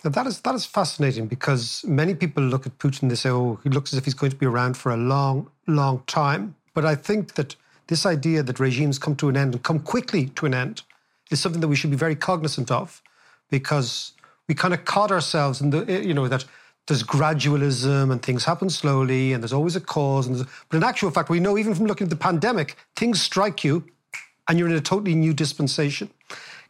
Now 0.04 0.10
that 0.10 0.26
is 0.26 0.40
that 0.40 0.54
is 0.54 0.66
fascinating 0.66 1.26
because 1.26 1.82
many 1.86 2.14
people 2.14 2.42
look 2.42 2.66
at 2.66 2.78
Putin 2.78 3.02
and 3.02 3.10
they 3.10 3.16
say, 3.16 3.30
"Oh, 3.30 3.58
he 3.64 3.70
looks 3.70 3.92
as 3.92 3.98
if 3.98 4.04
he's 4.04 4.14
going 4.14 4.30
to 4.30 4.36
be 4.36 4.46
around 4.46 4.76
for 4.76 4.92
a 4.92 4.96
long, 4.96 5.50
long 5.66 6.02
time." 6.06 6.54
But 6.74 6.84
I 6.84 6.94
think 6.94 7.34
that 7.34 7.56
this 7.86 8.04
idea 8.04 8.42
that 8.42 8.60
regimes 8.60 8.98
come 8.98 9.16
to 9.16 9.28
an 9.28 9.36
end 9.36 9.54
and 9.54 9.62
come 9.62 9.80
quickly 9.80 10.26
to 10.36 10.44
an 10.46 10.54
end 10.54 10.82
is 11.30 11.40
something 11.40 11.60
that 11.62 11.68
we 11.68 11.76
should 11.76 11.90
be 11.90 11.96
very 11.96 12.14
cognizant 12.14 12.70
of, 12.70 13.02
because 13.50 14.12
we 14.48 14.54
kind 14.54 14.74
of 14.74 14.84
caught 14.84 15.10
ourselves 15.10 15.60
in 15.60 15.70
the 15.70 15.84
you 16.04 16.14
know 16.14 16.28
that 16.28 16.44
there's 16.86 17.02
gradualism 17.02 18.12
and 18.12 18.22
things 18.22 18.44
happen 18.44 18.70
slowly 18.70 19.32
and 19.32 19.42
there's 19.42 19.52
always 19.52 19.74
a 19.74 19.80
cause. 19.80 20.26
And 20.26 20.36
there's- 20.36 20.50
but 20.68 20.76
in 20.76 20.84
actual 20.84 21.10
fact, 21.10 21.28
we 21.30 21.40
know 21.40 21.58
even 21.58 21.74
from 21.74 21.86
looking 21.86 22.04
at 22.04 22.10
the 22.10 22.16
pandemic, 22.16 22.76
things 22.94 23.20
strike 23.20 23.64
you, 23.64 23.82
and 24.47 24.57
you're 24.57 24.67
in 24.67 24.75
a 24.75 24.81
totally 24.81 25.15
new 25.15 25.33
dispensation. 25.33 26.09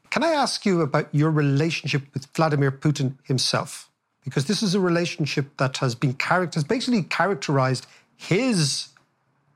Can 0.10 0.24
I 0.24 0.32
ask 0.32 0.66
you 0.66 0.82
about 0.82 1.14
your 1.14 1.32
relationship 1.32 2.04
with 2.14 2.28
Vladimir 2.36 2.72
Putin 2.72 3.16
himself? 3.24 3.90
Because 4.24 4.46
this 4.46 4.62
is 4.62 4.76
a 4.76 4.80
relationship 4.80 5.58
that 5.58 5.78
has 5.78 5.96
been 5.96 6.14
character, 6.14 6.58
has 6.58 6.64
basically 6.64 7.04
characterized 7.04 7.88
his, 8.18 8.90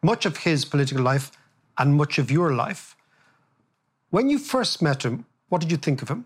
much 0.02 0.26
of 0.26 0.38
his 0.38 0.66
political 0.66 1.04
life 1.04 1.32
and 1.78 1.96
much 1.96 2.18
of 2.18 2.32
your 2.32 2.54
life. 2.54 2.96
When 4.10 4.30
you 4.30 4.40
first 4.40 4.82
met 4.82 5.04
him, 5.04 5.26
what 5.50 5.62
did 5.62 5.72
you 5.72 5.78
think 5.78 6.02
of 6.02 6.10
him? 6.10 6.26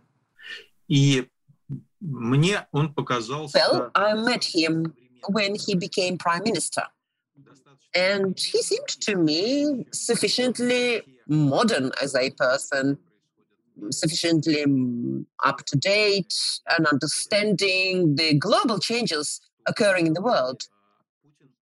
Well, 3.53 3.91
I 3.95 4.13
met 4.13 4.43
him 4.43 4.93
when 5.27 5.55
he 5.55 5.75
became 5.75 6.17
prime 6.17 6.43
minister. 6.43 6.83
And 7.95 8.39
he 8.39 8.61
seemed 8.61 8.87
to 8.87 9.15
me 9.15 9.85
sufficiently 9.91 11.01
modern 11.29 11.91
as 12.01 12.15
a 12.15 12.31
person, 12.31 12.97
sufficiently 13.91 14.65
mm, 14.65 15.25
up 15.45 15.65
to 15.65 15.77
date 15.77 16.33
and 16.77 16.85
understanding 16.87 18.15
the 18.15 18.33
global 18.33 18.79
changes 18.79 19.39
occurring 19.67 20.07
in 20.07 20.13
the 20.13 20.21
world. 20.21 20.63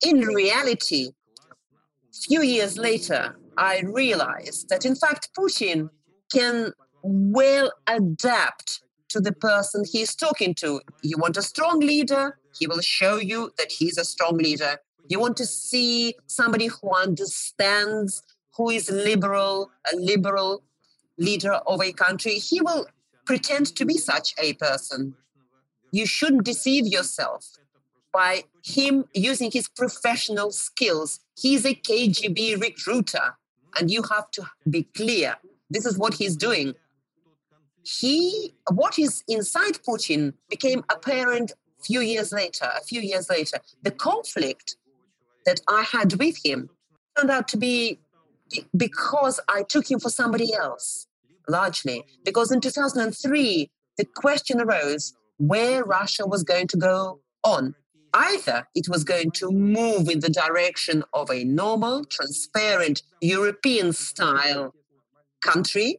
In 0.02 0.20
reality, 0.20 1.09
a 1.09 2.18
few 2.29 2.42
years 2.42 2.79
later, 2.79 3.37
I 3.59 3.81
realized 3.81 4.68
that 4.68 4.85
in 4.85 4.94
fact 4.94 5.31
Putin 5.38 5.90
can 6.33 6.72
well 7.02 7.72
adapt 7.87 8.83
to 9.09 9.20
the 9.20 9.33
person 9.33 9.85
he's 9.90 10.14
talking 10.14 10.55
to. 10.55 10.81
You 11.02 11.16
want 11.18 11.37
a 11.37 11.42
strong 11.42 11.81
leader, 11.81 12.38
he 12.59 12.66
will 12.66 12.81
show 12.81 13.16
you 13.16 13.52
that 13.59 13.70
he's 13.70 13.98
a 13.98 14.05
strong 14.05 14.37
leader. 14.38 14.79
You 15.09 15.20
want 15.20 15.37
to 15.37 15.46
see 15.46 16.14
somebody 16.26 16.66
who 16.66 16.90
understands, 16.94 18.22
who 18.57 18.71
is 18.71 18.90
liberal, 18.90 19.71
a 19.92 19.97
liberal 19.97 20.62
leader 21.19 21.53
of 21.66 21.83
a 21.83 21.92
country, 21.92 22.35
he 22.35 22.61
will 22.61 22.87
pretend 23.25 23.75
to 23.77 23.85
be 23.85 23.97
such 23.97 24.35
a 24.38 24.55
person. 24.55 25.14
You 25.90 26.07
shouldn't 26.07 26.45
deceive 26.45 26.87
yourself 26.87 27.47
by 28.12 28.45
him 28.64 29.05
using 29.14 29.51
his 29.51 29.69
professional 29.69 30.51
skills. 30.51 31.21
He's 31.38 31.64
a 31.66 31.75
KGB 31.75 32.61
recruiter, 32.61 33.37
and 33.79 33.90
you 33.90 34.03
have 34.11 34.31
to 34.33 34.42
be 34.71 34.85
clear. 34.85 35.37
This 35.69 35.85
is 35.85 35.99
what 35.99 36.14
he's 36.14 36.37
doing. 36.37 36.75
He, 37.83 38.55
what 38.73 38.99
is 38.99 39.23
inside 39.29 39.79
Putin 39.87 40.33
became 40.49 40.85
apparent 40.90 41.53
a 41.81 41.85
few 41.85 42.01
years 42.01 42.33
later. 42.33 42.69
A 42.77 42.83
few 42.83 43.01
years 43.01 43.29
later, 43.29 43.59
the 43.83 43.90
conflict 43.90 44.77
that 45.45 45.61
I 45.69 45.83
had 45.83 46.14
with 46.19 46.37
him 46.45 46.71
turned 47.16 47.31
out 47.31 47.49
to 47.49 47.57
be 47.57 47.66
be- 47.66 48.01
because 48.76 49.40
I 49.48 49.62
took 49.62 49.90
him 49.90 50.00
for 50.00 50.11
somebody 50.11 50.54
else, 50.54 51.06
largely. 51.48 52.04
Because 52.24 52.50
in 52.50 52.61
2003, 52.61 53.70
the 53.96 54.04
question 54.04 54.61
arose 54.61 55.14
where 55.38 55.85
Russia 55.85 56.26
was 56.26 56.42
going 56.42 56.68
to 56.68 56.76
go 56.76 57.20
on. 57.44 57.74
Either 58.14 58.66
it 58.74 58.88
was 58.88 59.04
going 59.04 59.30
to 59.30 59.50
move 59.50 60.09
in 60.09 60.20
the 60.20 60.30
direction 60.30 61.04
of 61.12 61.30
a 61.30 61.44
normal, 61.44 62.04
transparent, 62.04 63.02
European 63.20 63.92
style 63.92 64.74
country 65.42 65.98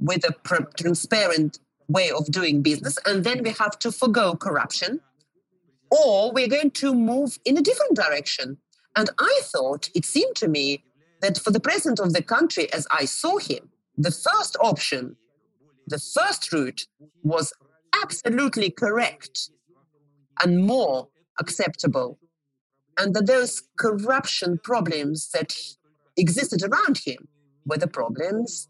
with 0.00 0.28
a 0.28 0.32
pr- 0.32 0.70
transparent 0.76 1.60
way 1.88 2.10
of 2.10 2.26
doing 2.26 2.62
business, 2.62 2.98
and 3.06 3.22
then 3.22 3.42
we 3.44 3.50
have 3.50 3.78
to 3.78 3.92
forego 3.92 4.34
corruption, 4.34 5.00
or 5.90 6.32
we're 6.32 6.48
going 6.48 6.72
to 6.72 6.92
move 6.92 7.38
in 7.44 7.56
a 7.56 7.62
different 7.62 7.94
direction. 7.94 8.58
And 8.96 9.10
I 9.20 9.40
thought, 9.44 9.88
it 9.94 10.04
seemed 10.04 10.34
to 10.36 10.48
me 10.48 10.82
that 11.20 11.38
for 11.38 11.50
the 11.50 11.60
president 11.60 12.00
of 12.00 12.12
the 12.12 12.22
country, 12.22 12.72
as 12.72 12.86
I 12.90 13.04
saw 13.04 13.38
him, 13.38 13.70
the 13.96 14.10
first 14.10 14.56
option, 14.60 15.16
the 15.86 15.98
first 15.98 16.52
route 16.52 16.86
was 17.22 17.52
absolutely 18.02 18.70
correct 18.70 19.50
and 20.42 20.66
more 20.66 21.08
acceptable. 21.40 22.18
And 22.98 23.14
that 23.14 23.26
those 23.26 23.62
corruption 23.78 24.58
problems 24.62 25.30
that 25.30 25.54
existed 26.16 26.62
around 26.62 26.98
him 26.98 27.28
were 27.64 27.78
the 27.78 27.86
problems 27.86 28.68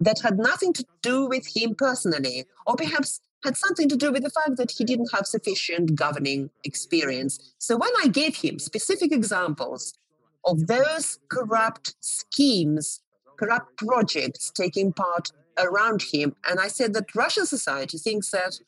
that 0.00 0.20
had 0.20 0.38
nothing 0.38 0.72
to 0.72 0.84
do 1.02 1.26
with 1.26 1.46
him 1.54 1.74
personally, 1.76 2.44
or 2.66 2.74
perhaps 2.74 3.20
had 3.44 3.56
something 3.56 3.88
to 3.88 3.96
do 3.96 4.12
with 4.12 4.22
the 4.22 4.30
fact 4.30 4.56
that 4.56 4.70
he 4.70 4.84
didn't 4.84 5.12
have 5.12 5.26
sufficient 5.26 5.94
governing 5.94 6.50
experience. 6.64 7.54
So 7.58 7.76
when 7.76 7.90
I 8.02 8.08
gave 8.08 8.36
him 8.36 8.58
specific 8.58 9.12
examples 9.12 9.94
of 10.44 10.66
those 10.66 11.18
corrupt 11.28 11.94
schemes, 12.00 13.02
corrupt 13.38 13.76
projects 13.76 14.50
taking 14.50 14.92
part 14.92 15.30
around 15.58 16.02
him, 16.02 16.34
and 16.48 16.58
I 16.58 16.68
said 16.68 16.94
that 16.94 17.14
Russian 17.14 17.46
society 17.46 17.98
thinks 17.98 18.30
that 18.30 18.58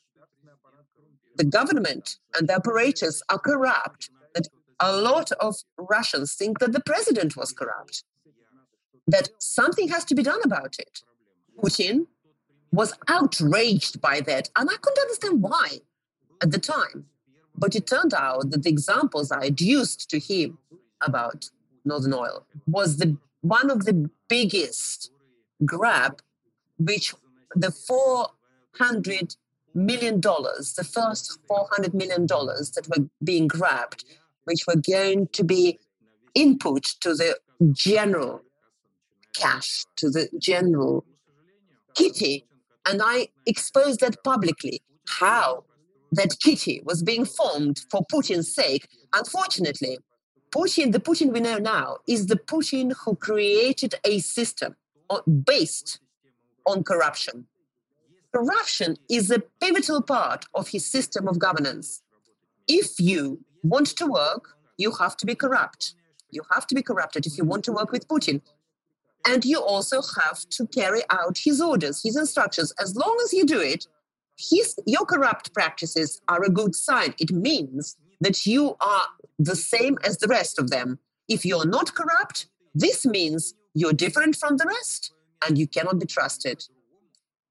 the 1.35 1.43
government 1.43 2.17
and 2.37 2.47
the 2.47 2.55
apparatus 2.55 3.21
are 3.29 3.39
corrupt, 3.39 4.09
that 4.33 4.47
a 4.79 4.95
lot 4.95 5.31
of 5.33 5.55
Russians 5.77 6.33
think 6.33 6.59
that 6.59 6.71
the 6.71 6.79
president 6.79 7.35
was 7.35 7.51
corrupt, 7.51 8.03
that 9.07 9.29
something 9.39 9.89
has 9.89 10.05
to 10.05 10.15
be 10.15 10.23
done 10.23 10.39
about 10.43 10.75
it. 10.79 11.01
Putin 11.61 12.07
was 12.71 12.93
outraged 13.07 14.01
by 14.01 14.21
that, 14.21 14.49
and 14.55 14.69
I 14.69 14.75
couldn't 14.77 15.01
understand 15.01 15.41
why 15.41 15.79
at 16.41 16.51
the 16.51 16.59
time. 16.59 17.05
But 17.57 17.75
it 17.75 17.87
turned 17.87 18.13
out 18.13 18.51
that 18.51 18.63
the 18.63 18.69
examples 18.69 19.31
I 19.31 19.45
adduced 19.45 20.09
to 20.09 20.19
him 20.19 20.57
about 21.01 21.49
Northern 21.85 22.13
Oil 22.13 22.45
was 22.67 22.97
the 22.97 23.17
one 23.41 23.69
of 23.69 23.85
the 23.85 24.09
biggest 24.27 25.11
grab, 25.63 26.21
which 26.79 27.13
the 27.55 27.71
400 27.71 29.35
million 29.75 30.19
dollars, 30.19 30.73
the 30.73 30.83
first 30.83 31.39
400 31.47 31.93
million 31.93 32.25
dollars 32.25 32.71
that 32.71 32.87
were 32.89 33.05
being 33.23 33.47
grabbed, 33.47 34.03
which 34.45 34.65
were 34.67 34.75
going 34.75 35.27
to 35.27 35.43
be 35.43 35.79
input 36.33 36.83
to 37.01 37.13
the 37.13 37.37
general 37.71 38.41
cash, 39.37 39.85
to 39.97 40.09
the 40.09 40.29
general 40.39 41.05
kitty. 41.93 42.45
And 42.87 43.01
I 43.03 43.29
exposed 43.45 43.99
that 43.99 44.23
publicly 44.23 44.81
how 45.07 45.65
that 46.11 46.37
kitty 46.41 46.81
was 46.83 47.03
being 47.03 47.25
formed 47.25 47.81
for 47.89 48.01
Putin's 48.11 48.53
sake. 48.53 48.87
Unfortunately, 49.13 49.97
Putin, 50.55 50.93
the 50.93 51.01
Putin 51.01 51.33
we 51.33 51.41
know 51.41 51.57
now, 51.57 51.97
is 52.07 52.27
the 52.27 52.37
Putin 52.37 52.93
who 53.03 53.15
created 53.15 53.95
a 54.05 54.19
system 54.19 54.75
based 55.43 55.99
on 56.65 56.81
corruption. 56.81 57.45
Corruption 58.33 58.95
is 59.09 59.29
a 59.29 59.41
pivotal 59.61 60.01
part 60.01 60.45
of 60.53 60.69
his 60.69 60.85
system 60.85 61.27
of 61.27 61.39
governance. 61.39 62.03
If 62.69 62.99
you 62.99 63.43
want 63.63 63.87
to 63.97 64.07
work, 64.07 64.55
you 64.77 64.91
have 64.91 65.17
to 65.17 65.25
be 65.25 65.35
corrupt. 65.35 65.95
You 66.31 66.41
have 66.53 66.65
to 66.67 66.75
be 66.75 66.81
corrupted 66.81 67.25
if 67.25 67.37
you 67.37 67.43
want 67.43 67.65
to 67.65 67.73
work 67.73 67.91
with 67.91 68.07
Putin. 68.07 68.41
And 69.27 69.43
you 69.43 69.59
also 69.59 70.01
have 70.21 70.47
to 70.51 70.67
carry 70.67 71.01
out 71.09 71.37
his 71.37 71.59
orders, 71.59 72.01
his 72.01 72.15
instructions. 72.15 72.73
As 72.79 72.95
long 72.95 73.19
as 73.25 73.33
you 73.33 73.45
do 73.45 73.59
it, 73.59 73.87
his, 74.37 74.75
your 74.85 75.05
corrupt 75.05 75.53
practices 75.53 76.21
are 76.29 76.43
a 76.43 76.49
good 76.49 76.75
sign. 76.75 77.13
It 77.19 77.31
means 77.31 77.97
that 78.21 78.45
you 78.45 78.75
are 78.79 79.05
the 79.39 79.55
same 79.55 79.97
as 80.03 80.17
the 80.17 80.27
rest 80.27 80.59
of 80.59 80.69
them. 80.69 80.99
If 81.27 81.45
you're 81.45 81.67
not 81.67 81.95
corrupt, 81.95 82.47
this 82.73 83.05
means 83.05 83.53
you're 83.73 83.93
different 83.93 84.35
from 84.35 84.57
the 84.57 84.65
rest 84.65 85.13
and 85.45 85.57
you 85.57 85.67
cannot 85.67 85.99
be 85.99 86.05
trusted. 86.05 86.63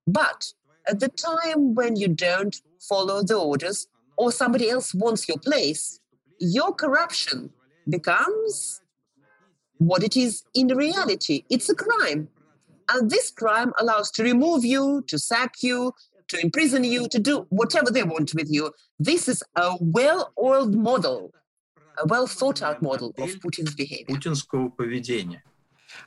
But 0.07 0.53
at 0.87 1.01
the 1.01 1.09
time 1.09 1.75
when 1.75 1.97
you 1.97 2.09
don't 2.09 2.57
follow 2.81 3.23
the 3.23 3.37
orders 3.37 3.87
or 4.17 4.33
somebody 4.33 4.71
else 4.71 4.95
wants 4.95 5.29
your 5.29 5.39
place, 5.39 6.01
your 6.39 6.73
corruption 6.73 7.51
becomes 7.89 8.81
what 9.79 10.03
it 10.03 10.17
is 10.17 10.45
in 10.55 10.69
reality. 10.69 11.45
It's 11.51 11.69
a 11.69 11.75
crime. 11.75 12.29
And 12.91 13.11
this 13.11 13.31
crime 13.31 13.73
allows 13.79 14.11
to 14.13 14.23
remove 14.23 14.65
you, 14.65 15.03
to 15.09 15.19
sack 15.19 15.63
you, 15.63 15.93
to 16.29 16.41
imprison 16.41 16.85
you, 16.85 17.09
to 17.09 17.19
do 17.19 17.47
whatever 17.51 17.91
they 17.91 18.03
want 18.03 18.35
with 18.35 18.51
you. 18.51 18.73
This 18.99 19.29
is 19.29 19.43
a 19.57 19.77
well 19.81 20.33
oiled 20.43 20.75
model, 20.75 21.33
a 21.99 22.07
well 22.07 22.27
thought 22.27 22.63
out 22.63 22.83
model 22.83 23.09
of 23.19 23.31
Putin's 23.41 23.75
behavior. 23.75 24.17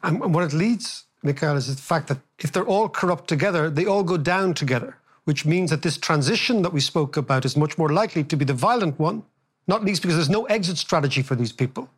And 0.04 0.34
what 0.34 0.44
it 0.44 0.54
leads, 0.54 1.06
Mikhail, 1.24 1.56
is 1.56 1.74
the 1.74 1.82
fact 1.82 2.08
that 2.08 2.20
if 2.40 2.52
they're 2.52 2.66
all 2.66 2.90
corrupt 2.90 3.28
together, 3.28 3.70
they 3.70 3.86
all 3.86 4.04
go 4.04 4.18
down 4.18 4.54
together, 4.54 4.98
which 5.26 5.46
means 5.46 5.70
that 5.70 5.82
this 5.82 5.98
transition 5.98 6.62
that 6.62 6.74
we 6.74 6.80
spoke 6.80 7.18
about 7.18 7.46
is 7.46 7.56
much 7.56 7.78
more 7.78 7.90
likely 7.90 8.24
to 8.24 8.36
be 8.36 8.46
the 8.46 8.54
violent 8.54 9.00
one, 9.00 9.24
not 9.68 9.84
least 9.84 10.02
because 10.02 10.16
there's 10.16 10.30
no 10.30 10.46
exit 10.46 10.78
strategy 10.78 11.22
for 11.22 11.36
these 11.36 11.52
people. 11.52 11.90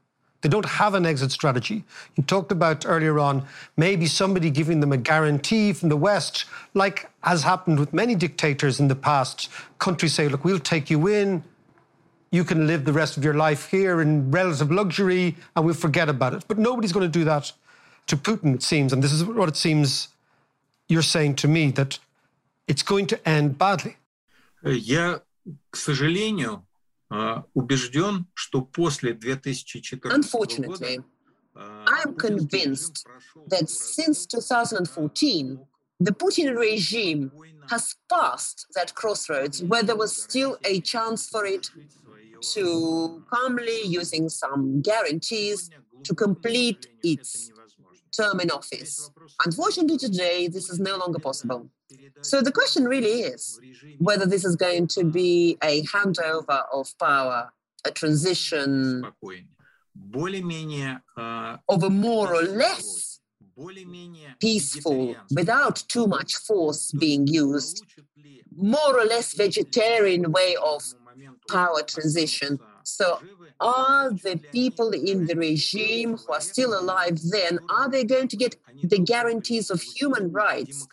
They 0.41 0.49
don't 0.49 0.65
have 0.65 0.93
an 0.93 1.05
exit 1.05 1.31
strategy. 1.31 1.83
You 2.15 2.23
talked 2.23 2.51
about 2.51 2.85
earlier 2.85 3.19
on 3.19 3.45
maybe 3.75 4.05
somebody 4.05 4.49
giving 4.49 4.79
them 4.79 4.93
a 4.93 4.97
guarantee 4.97 5.73
from 5.73 5.89
the 5.89 5.97
West, 5.97 6.45
like 6.73 7.09
has 7.23 7.43
happened 7.43 7.77
with 7.77 7.91
many 7.91 8.15
dictators 8.15 8.79
in 8.79 8.87
the 8.87 8.95
past. 8.95 9.49
Countries 9.79 10.13
say, 10.13 10.29
look, 10.29 10.45
we'll 10.45 10.59
take 10.59 10.89
you 10.89 11.07
in 11.07 11.43
You 12.30 12.44
can 12.44 12.66
live 12.66 12.84
the 12.84 12.92
rest 12.92 13.16
of 13.16 13.24
your 13.24 13.34
life 13.34 13.70
here 13.70 14.00
in 14.00 14.30
relative 14.30 14.70
luxury 14.70 15.36
and 15.54 15.64
we'll 15.64 15.74
forget 15.74 16.08
about 16.08 16.34
it. 16.34 16.44
But 16.48 16.58
nobody's 16.58 16.92
going 16.92 17.06
to 17.06 17.18
do 17.18 17.24
that 17.24 17.52
to 18.08 18.16
Putin, 18.16 18.54
it 18.54 18.62
seems. 18.62 18.92
And 18.92 19.02
this 19.02 19.12
is 19.12 19.24
what 19.24 19.48
it 19.48 19.56
seems 19.56 20.08
you're 20.88 21.02
saying 21.02 21.36
to 21.36 21.48
me 21.48 21.70
that 21.72 21.98
it's 22.66 22.82
going 22.82 23.06
to 23.06 23.28
end 23.28 23.58
badly. 23.58 23.96
Я, 24.64 25.20
к 25.70 25.76
сожалению, 25.76 26.66
убежден, 27.54 28.26
что 28.34 28.62
после 28.62 29.12
2014 29.14 30.10
Unfortunately, 30.10 31.00
I 31.56 32.02
am 32.04 32.14
convinced 32.16 33.06
that 33.48 33.68
since 33.68 34.26
2014, 34.26 35.60
the 36.00 36.12
Putin 36.12 36.56
regime 36.56 37.30
has 37.70 37.94
passed 38.10 38.66
that 38.74 38.94
crossroads 38.94 39.62
where 39.62 39.82
there 39.82 39.96
was 39.96 40.16
still 40.16 40.58
a 40.64 40.80
chance 40.80 41.28
for 41.28 41.46
it 41.46 41.70
to 42.41 43.23
calmly, 43.31 43.81
using 43.83 44.29
some 44.29 44.81
guarantees, 44.81 45.69
to 46.03 46.13
complete 46.15 46.87
its 47.03 47.51
term 48.15 48.39
in 48.39 48.49
office. 48.51 49.11
Unfortunately, 49.45 49.97
today, 49.97 50.47
this 50.47 50.69
is 50.69 50.79
no 50.79 50.97
longer 50.97 51.19
possible. 51.19 51.69
So 52.21 52.41
the 52.41 52.51
question 52.51 52.85
really 52.85 53.21
is 53.21 53.59
whether 53.99 54.25
this 54.25 54.45
is 54.45 54.55
going 54.55 54.87
to 54.87 55.03
be 55.03 55.57
a 55.63 55.83
handover 55.83 56.63
of 56.71 56.93
power, 56.99 57.51
a 57.85 57.91
transition 57.91 59.05
of 61.67 61.83
a 61.83 61.89
more 61.89 62.35
or 62.35 62.43
less 62.43 63.19
peaceful, 64.39 65.15
without 65.35 65.83
too 65.87 66.07
much 66.07 66.35
force 66.35 66.91
being 66.91 67.27
used, 67.27 67.83
more 68.55 68.99
or 68.99 69.05
less 69.05 69.33
vegetarian 69.33 70.31
way 70.31 70.55
of 70.63 70.81
power 71.49 71.81
transition. 71.83 72.59
So 72.83 73.19
are 73.59 74.11
the 74.11 74.39
people 74.51 74.91
in 74.91 75.25
the 75.25 75.35
regime 75.35 76.17
who 76.17 76.33
are 76.33 76.41
still 76.41 76.79
alive 76.79 77.19
then, 77.29 77.59
are 77.69 77.89
they 77.89 78.03
going 78.03 78.27
to 78.29 78.37
get 78.37 78.55
the 78.83 78.99
guarantees 78.99 79.69
of 79.69 79.81
human 79.81 80.31
rights 80.31 80.87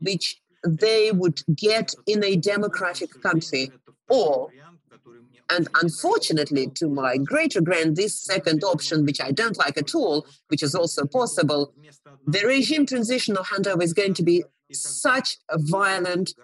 which 0.00 0.40
they 0.66 1.12
would 1.12 1.40
get 1.54 1.94
in 2.06 2.24
a 2.24 2.36
democratic 2.36 3.20
country? 3.20 3.72
Or, 4.08 4.50
and 5.50 5.68
unfortunately, 5.82 6.68
to 6.74 6.88
my 6.88 7.16
great 7.18 7.54
regret, 7.54 7.94
this 7.94 8.14
second 8.14 8.62
option, 8.64 9.04
which 9.04 9.20
I 9.20 9.32
don't 9.32 9.58
like 9.58 9.76
at 9.76 9.94
all, 9.94 10.26
which 10.48 10.62
is 10.62 10.74
also 10.74 11.04
possible, 11.06 11.72
the 12.26 12.46
regime 12.46 12.86
transition 12.86 13.36
or 13.36 13.44
handover 13.44 13.82
is 13.82 13.92
going 13.92 14.14
to 14.14 14.22
be 14.22 14.44
such 14.72 15.38
a 15.48 15.58
violent 15.58 16.34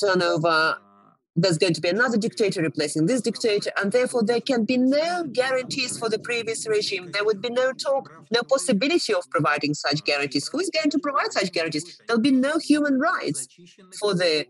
turnover 0.00 0.78
there's 1.42 1.58
going 1.58 1.74
to 1.74 1.80
be 1.80 1.88
another 1.88 2.16
dictator 2.16 2.62
replacing 2.62 3.06
this 3.06 3.20
dictator, 3.20 3.70
and 3.78 3.92
therefore 3.92 4.22
there 4.22 4.40
can 4.40 4.64
be 4.64 4.76
no 4.76 5.24
guarantees 5.32 5.98
for 5.98 6.08
the 6.08 6.18
previous 6.18 6.66
regime. 6.66 7.10
There 7.12 7.24
would 7.24 7.40
be 7.40 7.50
no 7.50 7.72
talk, 7.72 8.12
no 8.30 8.42
possibility 8.42 9.14
of 9.14 9.28
providing 9.30 9.74
such 9.74 10.04
guarantees. 10.04 10.48
Who 10.48 10.60
is 10.60 10.70
going 10.70 10.90
to 10.90 10.98
provide 10.98 11.32
such 11.32 11.52
guarantees? 11.52 12.00
There'll 12.06 12.22
be 12.22 12.30
no 12.30 12.58
human 12.58 12.98
rights 12.98 13.48
for 13.98 14.14
the 14.14 14.46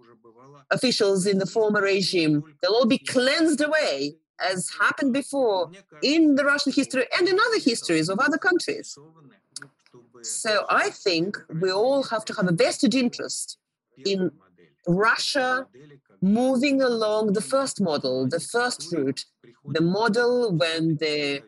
officials 0.71 1.27
in 1.27 1.39
the 1.39 1.47
former 1.47 1.83
regime. 1.83 2.43
They'll 2.61 2.73
all 2.73 2.87
be 2.87 2.99
cleansed 2.99 3.61
away, 3.61 4.17
as 4.41 4.71
happened 4.81 5.13
before 5.13 5.71
in 6.03 6.35
the 6.37 6.45
Russian 6.45 6.73
history 6.73 7.07
and 7.19 7.29
in 7.29 7.39
other 7.39 7.61
histories 7.61 8.09
of 8.09 8.19
other 8.19 8.39
countries. 8.39 8.97
So 10.23 10.65
I 10.69 10.91
think 10.91 11.37
we 11.61 11.71
all 11.71 12.03
have 12.05 12.25
to 12.27 12.35
have 12.35 12.49
a 12.49 12.53
vested 12.53 12.95
interest 12.95 13.59
in 14.05 14.31
Russia 14.87 15.67
moving 16.21 16.83
along 16.83 17.33
the 17.33 17.41
first 17.41 17.81
model, 17.81 18.27
the 18.29 18.41
first 18.41 18.93
route, 18.93 19.25
the 19.65 19.81
model 19.81 20.53
when 20.53 20.97
the 20.97 21.43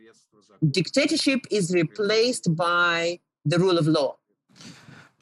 dictatorship 0.71 1.41
is 1.51 1.73
replaced 1.73 2.55
by 2.55 3.19
the 3.45 3.59
rule 3.59 3.79
of 3.79 3.87
law. 3.87 4.17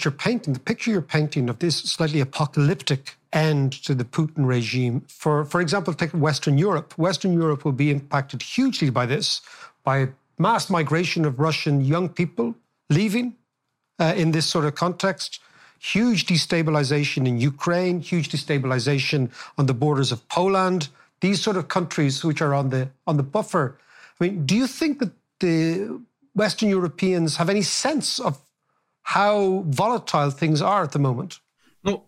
You're 0.02 0.12
painting 0.12 0.54
the 0.54 0.60
picture 0.60 0.90
you're 0.90 1.02
painting 1.02 1.50
of 1.50 1.58
this 1.58 1.76
slightly 1.76 2.20
apocalyptic 2.20 3.16
end 3.32 3.72
to 3.84 3.94
the 3.94 4.04
Putin 4.04 4.46
regime. 4.46 5.02
For, 5.08 5.44
for 5.44 5.60
example, 5.60 5.92
take 5.92 6.10
Western 6.12 6.56
Europe. 6.56 6.96
Western 6.98 7.32
Europe 7.32 7.64
will 7.64 7.72
be 7.72 7.90
impacted 7.90 8.42
hugely 8.42 8.90
by 8.90 9.06
this, 9.06 9.40
by 9.84 10.08
mass 10.38 10.70
migration 10.70 11.24
of 11.24 11.38
Russian 11.38 11.84
young 11.84 12.08
people 12.08 12.54
leaving 12.88 13.36
uh, 13.98 14.14
in 14.16 14.30
this 14.30 14.46
sort 14.46 14.64
of 14.64 14.74
context 14.74 15.40
huge 15.80 16.26
destabilization 16.26 17.26
in 17.26 17.40
Ukraine, 17.40 18.00
huge 18.00 18.28
destabilization 18.28 19.30
on 19.58 19.66
the 19.66 19.74
borders 19.74 20.12
of 20.12 20.28
Poland, 20.28 20.88
these 21.20 21.40
sort 21.40 21.56
of 21.56 21.68
countries 21.68 22.22
which 22.22 22.42
are 22.42 22.54
on 22.54 22.70
the 22.70 22.88
on 23.06 23.16
the 23.16 23.22
buffer. 23.22 23.78
I 24.20 24.24
mean, 24.24 24.46
do 24.46 24.54
you 24.54 24.66
think 24.66 24.98
that 25.00 25.10
the 25.40 26.00
Western 26.34 26.68
Europeans 26.68 27.36
have 27.36 27.48
any 27.48 27.62
sense 27.62 28.20
of 28.20 28.38
how 29.02 29.64
volatile 29.66 30.30
things 30.30 30.62
are 30.62 30.82
at 30.82 30.92
the 30.92 30.98
moment? 30.98 31.40
well, 31.84 32.04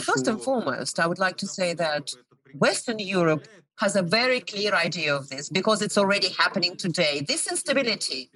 first 0.00 0.26
and 0.26 0.42
foremost, 0.42 0.98
I 0.98 1.06
would 1.06 1.20
like 1.20 1.36
to 1.38 1.46
say 1.46 1.74
that 1.74 2.10
Western 2.54 2.98
Europe 2.98 3.46
has 3.76 3.96
a 3.96 4.02
very 4.02 4.40
clear 4.40 4.74
idea 4.74 5.14
of 5.14 5.28
this 5.28 5.48
because 5.48 5.82
it's 5.82 5.98
already 5.98 6.30
happening 6.30 6.76
today. 6.76 7.24
This 7.26 7.46
instability 7.46 8.30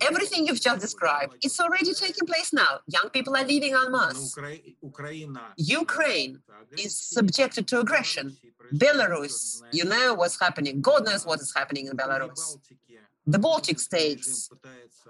everything 0.00 0.46
you've 0.46 0.60
just 0.60 0.80
described, 0.80 1.36
it's 1.42 1.58
already 1.60 1.92
taking 1.94 2.26
place 2.26 2.52
now. 2.52 2.80
Young 2.86 3.10
people 3.10 3.36
are 3.36 3.44
leaving 3.44 3.74
en 3.74 3.90
masse. 3.90 4.36
Ukraine 5.56 6.40
is 6.76 6.96
subjected 6.98 7.66
to 7.68 7.80
aggression. 7.80 8.36
Belarus, 8.74 9.62
you 9.72 9.84
know 9.84 10.14
what's 10.14 10.38
happening. 10.40 10.80
God 10.80 11.06
knows 11.06 11.24
what 11.24 11.40
is 11.40 11.52
happening 11.54 11.86
in 11.86 11.96
Belarus. 11.96 12.58
The 13.26 13.38
Baltic 13.38 13.78
states, 13.78 14.50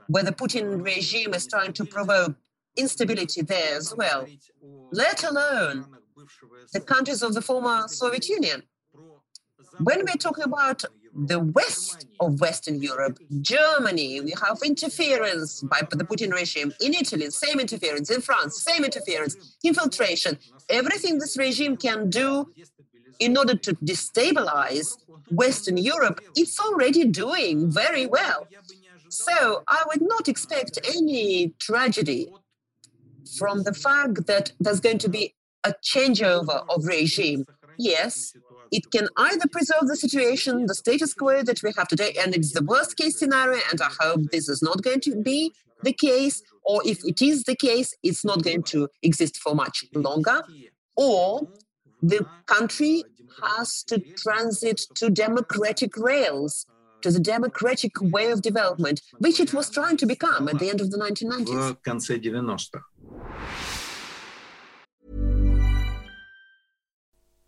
where 0.09 0.25
the 0.25 0.33
Putin 0.33 0.85
regime 0.85 1.35
is 1.35 1.47
trying 1.47 1.73
to 1.75 1.85
provoke 1.85 2.35
instability 2.77 3.43
there 3.43 3.77
as 3.77 3.95
well, 3.95 4.27
let 4.93 5.25
alone 5.25 5.87
the 6.73 6.81
countries 6.81 7.23
of 7.23 7.35
the 7.35 7.43
former 7.43 7.87
Soviet 7.89 8.29
Union. 8.29 8.63
When 9.81 10.01
we're 10.01 10.15
talking 10.15 10.45
about 10.45 10.85
the 11.27 11.41
west 11.41 12.07
of 12.21 12.41
Western 12.41 12.81
Europe, 12.81 13.19
Germany, 13.41 14.21
we 14.21 14.33
have 14.43 14.59
interference 14.65 15.63
by 15.63 15.81
the 15.91 16.05
Putin 16.05 16.33
regime. 16.33 16.73
In 16.81 16.95
Italy, 16.95 17.31
same 17.31 17.59
interference. 17.59 18.11
In 18.11 18.21
France, 18.21 18.63
same 18.63 18.85
interference. 18.85 19.37
Infiltration. 19.63 20.39
Everything 20.69 21.19
this 21.19 21.37
regime 21.37 21.77
can 21.77 22.09
do 22.09 22.53
in 23.19 23.37
order 23.37 23.55
to 23.55 23.75
destabilize 23.77 24.97
Western 25.31 25.77
Europe, 25.77 26.21
it's 26.37 26.59
already 26.61 27.05
doing 27.05 27.71
very 27.71 28.07
well. 28.07 28.47
So 29.09 29.65
I 29.67 29.83
would 29.89 30.03
not 30.03 30.29
expect 30.29 30.79
any 30.95 31.55
tragedy 31.59 32.29
from 33.37 33.63
the 33.65 33.75
fact 33.75 34.27
that 34.27 34.53
there's 34.61 34.81
going 34.81 34.99
to 34.99 35.09
be 35.09 35.35
a 35.65 35.75
changeover 35.83 36.65
of 36.69 36.87
regime. 36.87 37.45
Yes, 37.79 38.35
it 38.73 38.91
can 38.91 39.09
either 39.17 39.47
preserve 39.51 39.87
the 39.87 39.97
situation, 39.97 40.67
the 40.67 40.75
status 40.75 41.15
quo 41.15 41.43
that 41.43 41.63
we 41.63 41.73
have 41.77 41.89
today, 41.89 42.15
and 42.21 42.35
it's 42.35 42.53
the 42.53 42.65
worst 42.65 42.97
case 42.97 43.19
scenario, 43.19 43.61
and 43.71 43.81
I 43.81 43.91
hope 44.01 44.31
this 44.33 44.49
is 44.49 44.61
not 44.63 44.83
going 44.83 45.01
to 45.03 45.23
be 45.23 45.53
the 45.85 45.93
case, 45.93 46.43
or 46.65 46.83
if 46.85 47.05
it 47.05 47.23
is 47.23 47.45
the 47.45 47.55
case, 47.55 47.95
it's 48.03 48.25
not 48.25 48.43
going 48.43 48.65
to 48.65 48.89
exist 49.03 49.39
for 49.39 49.55
much 49.55 49.85
longer, 49.95 50.43
or 50.97 51.49
the 52.03 52.27
country 52.47 53.05
has 53.43 53.85
to 53.85 54.01
transit 54.17 54.79
to 54.97 55.09
democratic 55.09 55.97
rails, 55.97 56.67
to 57.03 57.13
the 57.13 57.21
democratic 57.21 57.93
way 58.01 58.33
of 58.33 58.43
development, 58.43 59.01
which 59.19 59.39
it 59.39 59.55
was 59.55 59.71
trying 59.71 59.97
to 59.99 60.07
become 60.07 60.49
at 60.49 60.59
the 60.59 60.69
end 60.69 60.81
of 60.81 60.91
the 60.91 60.99
1990s. 60.99 61.77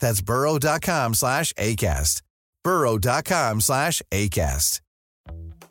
That's 0.00 0.20
burrow.com 0.20 1.14
slash 1.14 1.52
ACAST. 1.54 2.22
burrow.com 2.64 3.60
slash 3.60 4.02
ACAST. 4.10 4.80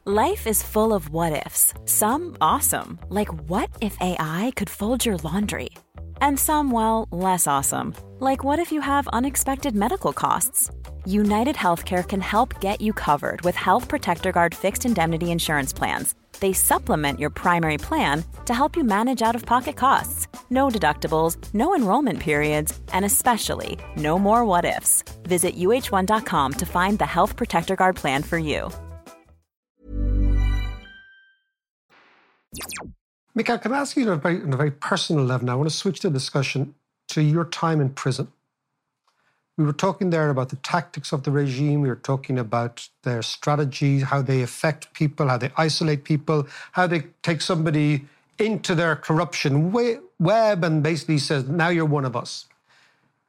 Life 0.06 0.48
is 0.48 0.63
full 0.63 0.94
of 0.94 1.10
what 1.10 1.46
ifs. 1.46 1.74
Some 1.86 2.36
awesome, 2.42 2.98
like 3.10 3.28
what 3.48 3.70
if 3.80 3.96
AI 4.02 4.52
could 4.56 4.70
fold 4.70 5.06
your 5.06 5.18
laundry? 5.18 5.70
And 6.20 6.39
some, 6.39 6.72
well, 6.72 7.08
less 7.12 7.46
awesome, 7.46 7.94
like 8.20 8.44
what 8.44 8.58
if 8.58 8.72
you 8.72 8.82
have 8.82 9.08
unexpected 9.10 9.76
medical 9.76 10.12
costs? 10.12 10.72
United 11.10 11.56
Healthcare 11.56 12.08
can 12.08 12.22
help 12.22 12.62
get 12.62 12.82
you 12.82 12.93
covered 12.93 13.41
with 13.41 13.56
Health 13.56 13.88
Protector 13.88 14.32
Guard 14.32 14.54
fixed 14.54 14.86
indemnity 14.86 15.32
insurance 15.32 15.74
plans. 15.74 16.13
They 16.39 16.54
supplement 16.54 17.19
your 17.19 17.32
primary 17.32 17.80
plan 17.80 18.24
to 18.45 18.54
help 18.54 18.78
you 18.78 18.84
manage 18.84 19.24
out 19.24 19.34
of 19.34 19.43
pocket 19.43 19.76
costs. 19.76 20.28
No 20.52 20.69
deductibles, 20.69 21.36
no 21.52 21.76
enrollment 21.76 22.19
periods, 22.19 22.80
and 22.93 23.06
especially 23.06 23.80
no 23.95 24.19
more 24.19 24.45
what 24.45 24.65
ifs. 24.65 25.04
Visit 25.24 25.56
uh1.com 25.56 26.54
to 26.54 26.65
find 26.67 27.00
the 27.00 27.08
Health 27.08 27.36
Protector 27.36 27.76
Guard 27.76 27.95
plan 27.95 28.22
for 28.22 28.38
you. 28.38 28.69
Mikhail, 33.34 33.58
can 33.58 33.74
I 33.74 33.80
ask 33.80 33.98
you 33.98 34.12
about, 34.12 34.43
on 34.43 34.54
a 34.54 34.58
very 34.58 34.72
personal 34.72 35.26
level 35.26 35.48
now? 35.48 35.54
I 35.54 35.56
want 35.56 35.72
to 35.72 35.76
switch 35.76 36.02
the 36.02 36.12
discussion 36.12 36.76
to 37.08 37.24
your 37.24 37.45
time 37.45 37.82
in 37.82 37.89
prison. 37.89 38.32
We 39.60 39.65
were 39.65 39.74
talking 39.74 40.10
there 40.10 40.30
about 40.30 40.48
the 40.48 40.56
tactics 40.56 41.12
of 41.12 41.24
the 41.24 41.32
regime. 41.32 41.82
We 41.82 41.89
were 41.89 41.98
talking 41.98 42.39
about 42.39 42.88
their 43.04 43.22
strategies, 43.22 44.04
how 44.04 44.22
they 44.22 44.41
affect 44.41 44.93
people, 44.93 45.28
how 45.28 45.36
they 45.36 45.52
isolate 45.58 46.06
people, 46.06 46.48
how 46.72 46.88
they 46.88 47.02
take 47.24 47.41
somebody 47.41 48.06
into 48.38 48.74
their 48.74 48.95
corruption 48.95 49.74
web 49.74 50.63
and 50.63 50.82
basically 50.82 51.17
says, 51.17 51.50
now 51.50 51.67
you're 51.67 51.84
one 51.84 52.06
of 52.06 52.15
us. 52.15 52.45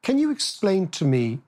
Can 0.02 0.18
you 0.18 0.30
explain 0.30 0.86
to 0.90 1.04
me 1.04 1.40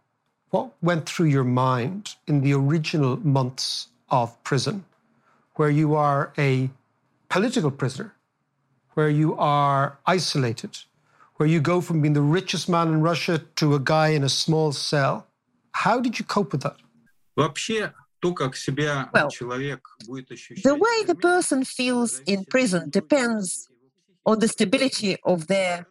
what 0.50 0.72
went 0.82 1.08
through 1.08 1.26
your 1.26 1.44
mind 1.44 2.16
in 2.26 2.40
the 2.40 2.52
original 2.52 3.24
months 3.24 3.86
of 4.10 4.42
prison, 4.42 4.84
where 5.54 5.70
you 5.70 5.94
are 5.94 6.32
a 6.36 6.68
political 7.28 7.70
prisoner, 7.70 8.16
where 8.94 9.08
you 9.08 9.36
are 9.36 9.96
isolated, 10.06 10.76
where 11.42 11.50
you 11.50 11.60
go 11.60 11.80
from 11.80 12.00
being 12.00 12.14
the 12.14 12.22
richest 12.22 12.68
man 12.68 12.86
in 12.86 13.00
Russia 13.00 13.42
to 13.56 13.74
a 13.74 13.80
guy 13.80 14.10
in 14.10 14.22
a 14.22 14.28
small 14.28 14.70
cell. 14.70 15.26
How 15.72 15.98
did 15.98 16.20
you 16.20 16.24
cope 16.24 16.52
with 16.52 16.62
that? 16.62 16.76
Well, 19.12 19.28
the 20.68 20.76
way 20.84 21.04
the 21.04 21.16
person 21.20 21.64
feels 21.64 22.20
in 22.26 22.44
prison 22.44 22.90
depends 22.90 23.68
on 24.24 24.38
the 24.38 24.46
stability 24.46 25.16
of 25.24 25.48
their 25.48 25.88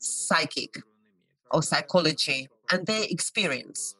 psychic 0.00 0.82
or 1.52 1.62
psychology 1.62 2.48
and 2.72 2.84
their 2.84 3.04
experience. 3.08 3.94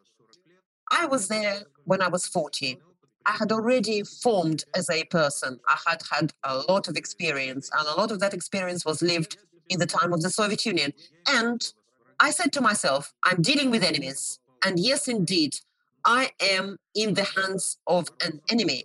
I 0.90 1.06
was 1.06 1.28
there 1.28 1.62
when 1.84 2.02
I 2.02 2.08
was 2.08 2.26
40. 2.26 2.80
I 3.24 3.30
had 3.30 3.52
already 3.52 4.02
formed 4.02 4.64
as 4.74 4.90
a 4.90 5.04
person. 5.04 5.60
I 5.68 5.78
had 5.86 6.02
had 6.10 6.32
a 6.42 6.58
lot 6.68 6.88
of 6.88 6.96
experience, 6.96 7.70
and 7.78 7.86
a 7.86 7.94
lot 7.94 8.10
of 8.10 8.18
that 8.18 8.34
experience 8.34 8.84
was 8.84 9.00
lived 9.00 9.38
in 9.68 9.78
the 9.78 9.86
time 9.86 10.12
of 10.12 10.22
the 10.22 10.30
Soviet 10.30 10.64
Union. 10.66 10.92
And 11.28 11.72
I 12.20 12.30
said 12.30 12.52
to 12.54 12.60
myself, 12.60 13.12
I'm 13.22 13.42
dealing 13.42 13.70
with 13.70 13.82
enemies. 13.82 14.38
And 14.64 14.78
yes, 14.78 15.08
indeed, 15.08 15.56
I 16.04 16.30
am 16.40 16.76
in 16.94 17.14
the 17.14 17.24
hands 17.24 17.78
of 17.86 18.08
an 18.24 18.40
enemy. 18.50 18.84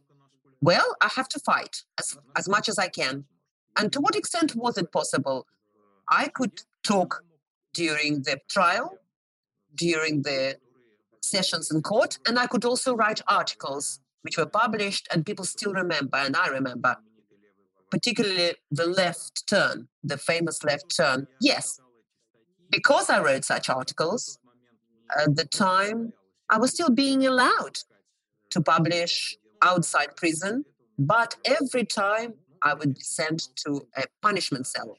Well, 0.62 0.96
I 1.02 1.10
have 1.16 1.30
to 1.30 1.40
fight 1.40 1.84
as, 2.00 2.18
as 2.38 2.50
much 2.50 2.68
as 2.68 2.78
I 2.78 2.90
can. 2.90 3.26
And 3.78 3.94
to 3.94 4.02
what 4.02 4.16
extent 4.16 4.56
was 4.56 4.78
it 4.78 4.92
possible? 4.92 5.46
I 6.10 6.28
could 6.30 6.62
talk 6.84 7.24
during 7.74 8.24
the 8.24 8.40
trial, 8.50 8.98
during 9.76 10.24
the 10.24 10.58
sessions 11.22 11.72
in 11.72 11.82
court, 11.82 12.18
and 12.28 12.40
I 12.40 12.48
could 12.48 12.66
also 12.66 12.96
write 12.96 13.22
articles 13.28 14.00
which 14.22 14.38
were 14.38 14.46
published 14.46 15.08
and 15.12 15.26
people 15.26 15.46
still 15.46 15.74
remember, 15.74 16.18
and 16.18 16.36
I 16.36 16.48
remember 16.48 16.98
particularly 17.92 18.56
the 18.72 18.86
left 18.86 19.48
turn, 19.48 19.88
the 20.04 20.18
famous 20.18 20.64
left 20.64 20.96
turn. 20.96 21.28
Yes, 21.42 21.80
because 22.70 23.10
I 23.10 23.22
wrote 23.22 23.46
such 23.46 23.70
articles, 23.70 24.40
at 25.18 25.36
the 25.36 25.46
time 25.46 26.14
I 26.50 26.58
was 26.60 26.72
still 26.72 26.90
being 26.90 27.26
allowed 27.26 27.80
to 28.52 28.62
publish 28.62 29.38
outside 29.62 30.16
prison, 30.16 30.66
but 30.98 31.36
every 31.46 31.86
time 31.86 32.34
I 32.62 32.74
would 32.74 32.96
be 32.96 33.02
sent 33.02 33.50
to 33.66 33.88
a 33.96 34.04
punishment 34.22 34.68
cell. 34.68 34.98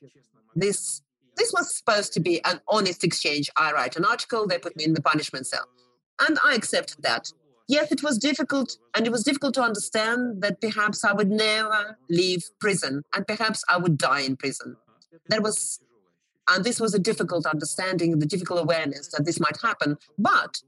This 0.55 1.03
this 1.37 1.53
was 1.53 1.77
supposed 1.77 2.13
to 2.15 2.21
be 2.21 2.45
an 2.45 2.61
honest 2.69 3.03
exchange. 3.05 3.49
I 3.57 3.73
write 3.73 3.97
an 3.97 4.05
article, 4.05 4.47
they 4.47 4.59
put 4.59 4.77
me 4.77 4.85
in 4.85 4.95
the 4.95 5.01
punishment 5.01 5.47
cell. 5.47 5.67
And 6.27 6.39
I 6.45 6.55
accepted 6.55 7.03
that. 7.03 7.33
Yes, 7.71 7.93
it 7.93 8.03
was 8.03 8.19
difficult, 8.19 8.79
and 8.97 9.07
it 9.07 9.13
was 9.13 9.23
difficult 9.23 9.55
to 9.55 9.63
understand 9.63 10.43
that 10.43 10.61
perhaps 10.61 11.05
I 11.05 11.13
would 11.13 11.31
never 11.31 11.97
leave 12.09 12.43
prison, 12.59 13.05
and 13.15 13.25
perhaps 13.25 13.63
I 13.69 13.77
would 13.77 13.97
die 13.97 14.23
in 14.23 14.35
prison. 14.37 14.77
That 15.29 15.45
was, 15.45 15.79
and 16.49 16.65
this 16.65 16.81
was 16.81 16.95
a 16.95 16.99
difficult 16.99 17.47
understanding, 17.47 18.19
the 18.19 18.27
difficult 18.27 18.61
awareness 18.61 19.07
that 19.13 19.25
this 19.25 19.39
might 19.39 19.57
happen. 19.63 19.99
But 20.19 20.61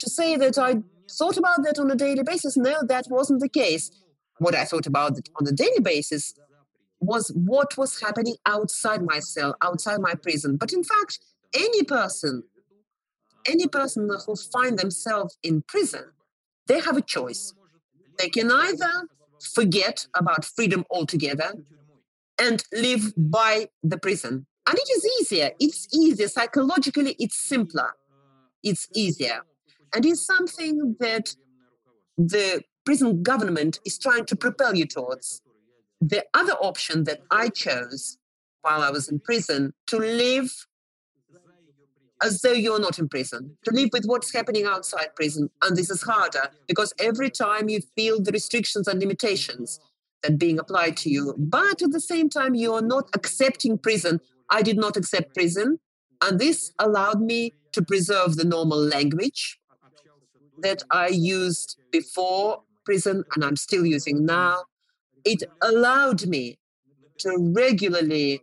to 0.00 0.10
say 0.10 0.36
that 0.36 0.58
I 0.58 0.82
thought 1.10 1.38
about 1.38 1.62
that 1.62 1.78
on 1.78 1.90
a 1.90 1.94
daily 1.94 2.22
basis, 2.22 2.58
no, 2.58 2.82
that 2.82 3.06
wasn't 3.08 3.40
the 3.40 3.48
case. 3.48 3.90
What 4.36 4.54
I 4.54 4.66
thought 4.66 4.86
about 4.86 5.12
on 5.40 5.48
a 5.48 5.52
daily 5.52 5.80
basis 5.80 6.34
was 7.00 7.32
what 7.34 7.78
was 7.78 8.02
happening 8.02 8.36
outside 8.44 9.02
my 9.02 9.20
cell, 9.20 9.56
outside 9.62 10.00
my 10.00 10.12
prison. 10.14 10.58
But 10.58 10.74
in 10.74 10.84
fact, 10.84 11.20
any 11.54 11.84
person, 11.84 12.42
any 13.46 13.66
person 13.66 14.10
who 14.26 14.36
find 14.36 14.78
themselves 14.78 15.38
in 15.42 15.62
prison 15.62 16.04
they 16.70 16.78
have 16.78 16.96
a 16.96 17.02
choice. 17.02 17.52
They 18.16 18.28
can 18.28 18.48
either 18.52 18.92
forget 19.40 20.06
about 20.14 20.44
freedom 20.44 20.84
altogether 20.88 21.52
and 22.38 22.62
live 22.72 23.12
by 23.16 23.70
the 23.82 23.98
prison. 23.98 24.46
And 24.68 24.78
it 24.78 24.88
is 24.96 25.04
easier. 25.20 25.50
It's 25.58 25.88
easier. 25.92 26.28
Psychologically, 26.28 27.16
it's 27.18 27.36
simpler. 27.36 27.90
It's 28.62 28.86
easier. 28.94 29.40
And 29.92 30.06
it's 30.06 30.24
something 30.24 30.94
that 31.00 31.34
the 32.16 32.62
prison 32.84 33.24
government 33.24 33.80
is 33.84 33.98
trying 33.98 34.26
to 34.26 34.36
propel 34.36 34.76
you 34.76 34.86
towards. 34.86 35.42
The 36.00 36.24
other 36.34 36.52
option 36.52 37.02
that 37.04 37.20
I 37.32 37.48
chose 37.48 38.16
while 38.62 38.82
I 38.82 38.90
was 38.90 39.08
in 39.08 39.18
prison 39.18 39.72
to 39.88 39.98
live 39.98 40.66
as 42.22 42.40
though 42.42 42.52
you're 42.52 42.80
not 42.80 42.98
in 42.98 43.08
prison, 43.08 43.56
to 43.64 43.72
live 43.72 43.90
with 43.92 44.04
what's 44.04 44.32
happening 44.32 44.66
outside 44.66 45.14
prison. 45.16 45.50
And 45.62 45.76
this 45.76 45.90
is 45.90 46.02
harder 46.02 46.50
because 46.66 46.92
every 46.98 47.30
time 47.30 47.68
you 47.68 47.80
feel 47.96 48.20
the 48.20 48.32
restrictions 48.32 48.86
and 48.86 49.00
limitations 49.00 49.80
that 50.22 50.38
being 50.38 50.58
applied 50.58 50.96
to 50.98 51.10
you, 51.10 51.34
but 51.38 51.82
at 51.82 51.92
the 51.92 52.00
same 52.00 52.28
time, 52.28 52.54
you're 52.54 52.82
not 52.82 53.08
accepting 53.14 53.78
prison. 53.78 54.20
I 54.50 54.62
did 54.62 54.76
not 54.76 54.96
accept 54.96 55.34
prison. 55.34 55.78
And 56.22 56.38
this 56.38 56.72
allowed 56.78 57.22
me 57.22 57.54
to 57.72 57.82
preserve 57.82 58.36
the 58.36 58.44
normal 58.44 58.78
language 58.78 59.58
that 60.58 60.82
I 60.90 61.08
used 61.08 61.78
before 61.90 62.62
prison 62.84 63.24
and 63.34 63.44
I'm 63.44 63.56
still 63.56 63.86
using 63.86 64.26
now. 64.26 64.64
It 65.24 65.44
allowed 65.62 66.26
me 66.26 66.58
to 67.18 67.52
regularly 67.54 68.42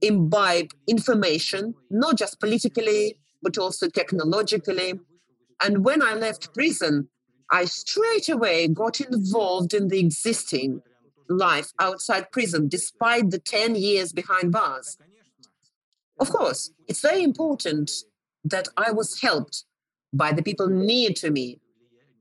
imbibe 0.00 0.70
information, 0.86 1.74
not 1.90 2.16
just 2.16 2.40
politically, 2.40 3.18
but 3.42 3.58
also 3.58 3.88
technologically. 3.88 4.94
And 5.62 5.84
when 5.84 6.02
I 6.02 6.14
left 6.14 6.54
prison, 6.54 7.08
I 7.50 7.66
straight 7.66 8.28
away 8.28 8.68
got 8.68 9.00
involved 9.00 9.74
in 9.74 9.88
the 9.88 10.00
existing 10.00 10.82
life 11.28 11.72
outside 11.80 12.32
prison, 12.32 12.68
despite 12.68 13.30
the 13.30 13.38
10 13.38 13.76
years 13.76 14.12
behind 14.12 14.52
bars. 14.52 14.98
Of 16.18 16.30
course, 16.30 16.70
it's 16.86 17.00
very 17.00 17.22
important 17.22 17.90
that 18.44 18.68
I 18.76 18.92
was 18.92 19.20
helped 19.20 19.64
by 20.12 20.32
the 20.32 20.42
people 20.42 20.68
near 20.68 21.10
to 21.10 21.30
me, 21.30 21.60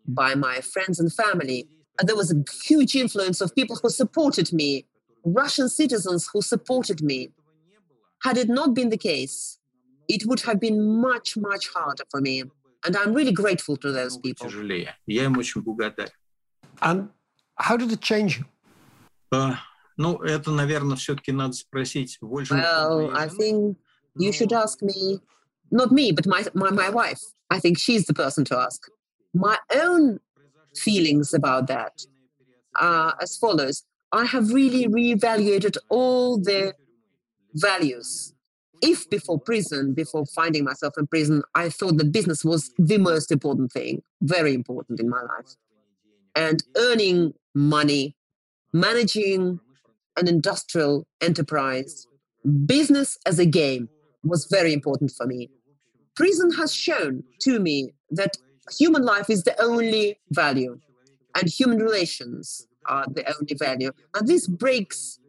by 0.07 0.35
my 0.35 0.61
friends 0.61 0.99
and 0.99 1.13
family. 1.13 1.67
And 1.99 2.09
there 2.09 2.15
was 2.15 2.31
a 2.31 2.43
huge 2.63 2.95
influence 2.95 3.39
of 3.39 3.53
people 3.53 3.77
who 3.81 3.89
supported 3.89 4.51
me, 4.51 4.85
Russian 5.23 5.69
citizens 5.69 6.29
who 6.33 6.41
supported 6.41 7.01
me. 7.01 7.31
Had 8.22 8.36
it 8.36 8.48
not 8.48 8.74
been 8.74 8.88
the 8.90 8.98
case, 8.98 9.58
it 10.08 10.26
would 10.26 10.40
have 10.40 10.58
been 10.60 11.00
much, 11.00 11.36
much 11.36 11.68
harder 11.68 12.04
for 12.10 12.20
me. 12.20 12.42
And 12.84 12.96
I'm 12.96 13.12
really 13.12 13.32
grateful 13.32 13.76
to 13.78 13.92
those 13.92 14.16
people. 14.16 14.48
And 16.80 17.08
how 17.56 17.76
did 17.76 17.92
it 17.92 18.00
change 18.00 18.38
you? 18.38 18.44
Ну, 20.00 20.22
это, 20.22 20.52
наверное, 20.52 20.96
все-таки 20.96 21.32
надо 21.32 21.54
спросить 21.54 22.18
больше. 22.20 22.54
Well, 22.54 23.10
I 23.16 23.26
think 23.28 23.76
you 24.16 24.32
should 24.32 24.52
ask 24.52 24.80
me, 24.80 25.18
not 25.72 25.90
me, 25.90 26.12
but 26.12 26.24
my, 26.24 26.44
my, 26.54 26.70
my 26.70 26.88
wife. 26.88 27.20
I 27.50 27.58
think 27.58 27.78
she's 27.78 28.06
the 28.06 28.14
person 28.14 28.44
to 28.44 28.56
ask. 28.56 28.88
My 29.34 29.58
own 29.74 30.20
feelings 30.76 31.34
about 31.34 31.66
that 31.66 32.06
are 32.76 33.16
as 33.20 33.36
follows. 33.36 33.82
I 34.12 34.24
have 34.24 34.52
really 34.52 34.86
reevaluated 34.86 35.76
all 35.90 36.38
the 36.38 36.74
values. 37.53 38.33
If 38.81 39.09
before 39.09 39.39
prison, 39.39 39.93
before 39.93 40.25
finding 40.25 40.65
myself 40.65 40.93
in 40.97 41.07
prison, 41.07 41.41
I 41.55 41.69
thought 41.69 41.97
that 41.97 42.11
business 42.11 42.43
was 42.43 42.71
the 42.77 42.97
most 42.97 43.31
important 43.31 43.71
thing, 43.71 44.01
very 44.21 44.53
important 44.53 44.99
in 44.99 45.09
my 45.09 45.21
life, 45.21 45.55
and 46.35 46.63
earning 46.77 47.33
money, 47.55 48.15
managing 48.73 49.59
an 50.17 50.27
industrial 50.27 51.07
enterprise, 51.21 52.07
business 52.65 53.17
as 53.25 53.39
a 53.39 53.45
game 53.45 53.89
was 54.23 54.45
very 54.45 54.73
important 54.73 55.11
for 55.11 55.25
me. 55.25 55.49
Prison 56.15 56.51
has 56.53 56.73
shown 56.73 57.23
to 57.39 57.59
me 57.59 57.93
that 58.11 58.37
human 58.77 59.03
life 59.03 59.29
is 59.29 59.43
the 59.43 59.59
only 59.61 60.19
value 60.29 60.79
and 61.35 61.49
human 61.49 61.79
relations 61.79 62.67
are 62.85 63.05
the 63.11 63.25
only 63.35 63.55
value. 63.55 63.91
And 64.13 64.27
this 64.27 64.47
breaks 64.47 65.19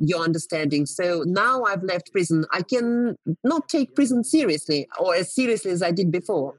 your 0.00 0.20
understanding. 0.20 0.86
So 0.86 1.22
now 1.26 1.62
I've 1.64 1.82
left 1.82 2.10
prison. 2.10 2.44
I 2.52 2.62
can 2.62 3.16
not 3.44 3.68
take 3.68 3.94
prison 3.94 4.24
seriously 4.24 4.88
or 4.98 5.14
as 5.14 5.32
seriously 5.32 5.70
as 5.70 5.82
I 5.82 5.92
did 5.92 6.10
before. 6.10 6.54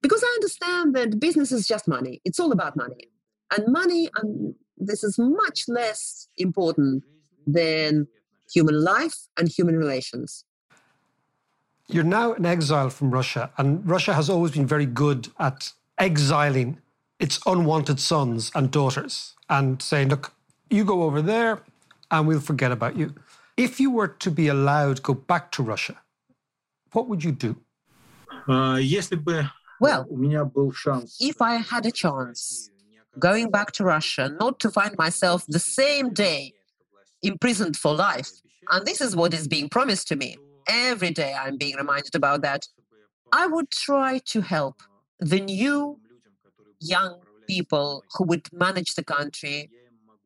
Because 0.00 0.22
I 0.24 0.32
understand 0.36 0.94
that 0.96 1.20
business 1.20 1.52
is 1.52 1.66
just 1.66 1.86
money. 1.86 2.20
It's 2.24 2.40
all 2.40 2.52
about 2.52 2.76
money. 2.76 3.08
And 3.56 3.72
money, 3.72 4.08
and 4.16 4.54
this 4.78 5.04
is 5.04 5.18
much 5.18 5.64
less 5.68 6.28
important 6.38 7.04
than 7.46 8.08
human 8.52 8.82
life 8.82 9.28
and 9.36 9.48
human 9.48 9.76
relations. 9.76 10.44
You're 11.88 12.04
now 12.04 12.32
in 12.32 12.46
exile 12.46 12.90
from 12.90 13.10
Russia, 13.10 13.50
and 13.58 13.86
Russia 13.88 14.14
has 14.14 14.30
always 14.30 14.52
been 14.52 14.66
very 14.66 14.86
good 14.86 15.28
at 15.38 15.72
exiling 15.98 16.78
its 17.18 17.38
unwanted 17.44 18.00
sons 18.00 18.50
and 18.54 18.70
daughters 18.70 19.34
and 19.48 19.82
saying, 19.82 20.08
look, 20.08 20.32
you 20.70 20.84
go 20.84 21.02
over 21.02 21.20
there, 21.20 21.60
and 22.12 22.28
we'll 22.28 22.40
forget 22.40 22.70
about 22.70 22.96
you. 22.96 23.14
If 23.56 23.80
you 23.80 23.90
were 23.90 24.08
to 24.08 24.30
be 24.30 24.48
allowed 24.48 24.96
to 24.96 25.02
go 25.02 25.14
back 25.14 25.50
to 25.52 25.62
Russia, 25.62 25.96
what 26.92 27.08
would 27.08 27.24
you 27.24 27.32
do? 27.32 27.56
Well, 29.80 30.06
if 31.20 31.42
I 31.42 31.54
had 31.56 31.86
a 31.86 31.90
chance 31.90 32.70
going 33.18 33.50
back 33.50 33.72
to 33.72 33.84
Russia, 33.84 34.30
not 34.38 34.60
to 34.60 34.70
find 34.70 34.96
myself 34.96 35.44
the 35.48 35.58
same 35.58 36.10
day 36.12 36.52
imprisoned 37.22 37.76
for 37.76 37.94
life, 37.94 38.30
and 38.70 38.86
this 38.86 39.00
is 39.00 39.16
what 39.16 39.34
is 39.34 39.48
being 39.48 39.68
promised 39.68 40.06
to 40.08 40.16
me. 40.16 40.36
Every 40.68 41.10
day 41.10 41.34
I'm 41.34 41.56
being 41.56 41.76
reminded 41.76 42.14
about 42.14 42.42
that. 42.42 42.68
I 43.32 43.46
would 43.46 43.70
try 43.70 44.18
to 44.26 44.40
help 44.40 44.82
the 45.18 45.40
new 45.40 45.98
young 46.80 47.20
people 47.48 48.04
who 48.14 48.24
would 48.24 48.52
manage 48.52 48.94
the 48.94 49.04
country, 49.04 49.70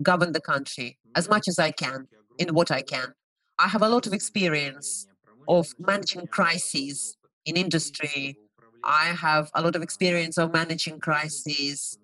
govern 0.03 0.33
the 0.33 0.41
country 0.41 0.99
as 1.17 1.29
much 1.29 1.49
as 1.49 1.59
I 1.59 1.73
can 1.73 2.07
in 2.39 2.55
what 2.55 2.71
I 2.71 2.83
can. 2.83 3.15
I 3.59 3.69
have 3.69 3.83
a 3.83 3.89
lot 3.89 4.07
of 4.07 4.13
experience 4.13 5.09
of 5.49 5.73
managing 5.79 6.27
crises 6.27 7.17
in 7.47 7.57
industry. 7.57 8.37
I 8.85 9.07
have 9.07 9.51
a 9.55 9.63
lot 9.63 9.75
of 9.75 9.83
experience 9.83 10.37
of 10.37 10.53
managing 10.53 11.01
crises 11.01 11.99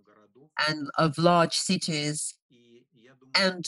and 0.66 0.88
of 0.98 1.18
large 1.18 1.56
cities 1.56 2.34
and 3.34 3.66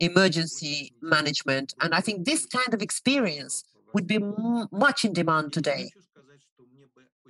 emergency 0.00 0.92
management. 1.00 1.74
And 1.80 1.94
I 1.94 2.00
think 2.00 2.24
this 2.24 2.44
kind 2.46 2.74
of 2.74 2.82
experience 2.82 3.62
would 3.94 4.06
be 4.06 4.18
much 4.72 5.04
in 5.04 5.12
demand 5.12 5.52
today. 5.52 5.90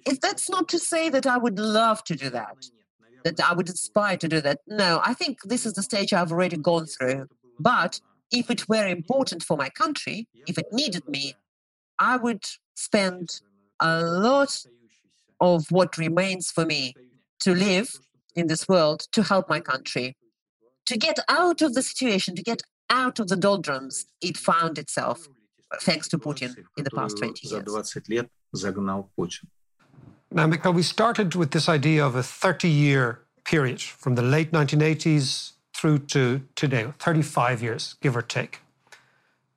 If 0.07 0.21
that's 0.21 0.49
not 0.49 0.69
to 0.69 0.79
say 0.79 1.11
that 1.11 1.27
I 1.27 1.37
would 1.37 1.59
love 1.59 2.03
to 2.05 2.17
do 2.17 2.31
that 2.31 2.57
that 3.25 3.41
I 3.41 3.55
would 3.55 3.69
aspire 3.69 4.17
to 4.19 4.29
do 4.29 4.41
that. 4.41 4.61
No, 4.67 5.01
I 5.05 5.15
think 5.15 5.43
this 5.45 5.67
is 5.67 5.75
the 5.75 5.83
stage 5.83 6.13
I've 6.13 6.33
already 6.33 6.57
gone 6.57 6.87
through. 6.87 7.29
But 7.59 8.01
if 8.31 8.51
it 8.51 8.69
were 8.69 8.87
important 8.87 9.43
for 9.43 9.57
my 9.57 9.69
country, 9.69 10.29
if 10.47 10.59
it 10.59 10.67
needed 10.73 11.09
me, 11.09 11.35
I 11.99 12.17
would 12.17 12.45
spend 12.75 13.41
a 13.81 14.03
lot 14.03 14.65
of 15.41 15.71
what 15.71 15.97
remains 15.99 16.51
for 16.51 16.65
me 16.65 16.95
to 17.41 17.55
live 17.55 17.93
in 18.35 18.47
this 18.47 18.69
world 18.69 19.07
to 19.13 19.23
help 19.23 19.49
my 19.49 19.61
country, 19.61 20.17
to 20.87 20.97
get 20.97 21.19
out 21.29 21.63
of 21.63 21.75
the 21.75 21.83
situation, 21.83 22.35
to 22.37 22.43
get 22.43 22.63
out 22.91 23.19
of 23.19 23.29
the 23.29 23.37
doldrums 23.37 24.07
it 24.21 24.37
found 24.37 24.79
itself, 24.79 25.27
thanks 25.81 26.09
to 26.09 26.19
Putin 26.19 26.57
in 26.77 26.85
the 26.85 26.91
past 26.91 27.19
20 27.19 27.49
years. 27.49 27.65
Now, 30.37 30.47
Mikhail, 30.47 30.75
we 30.75 30.83
started 30.83 31.35
with 31.35 31.53
this 31.53 31.67
idea 31.67 32.05
of 32.05 32.15
a 32.15 32.23
30 32.23 32.69
year 32.69 33.21
period 33.43 33.81
from 33.81 34.17
the 34.17 34.23
late 34.23 34.53
1980s 34.53 35.53
through 35.73 36.01
to 36.13 36.43
today, 36.55 36.93
35 36.99 37.63
years, 37.63 37.95
give 38.03 38.15
or 38.15 38.21
take. 38.21 38.61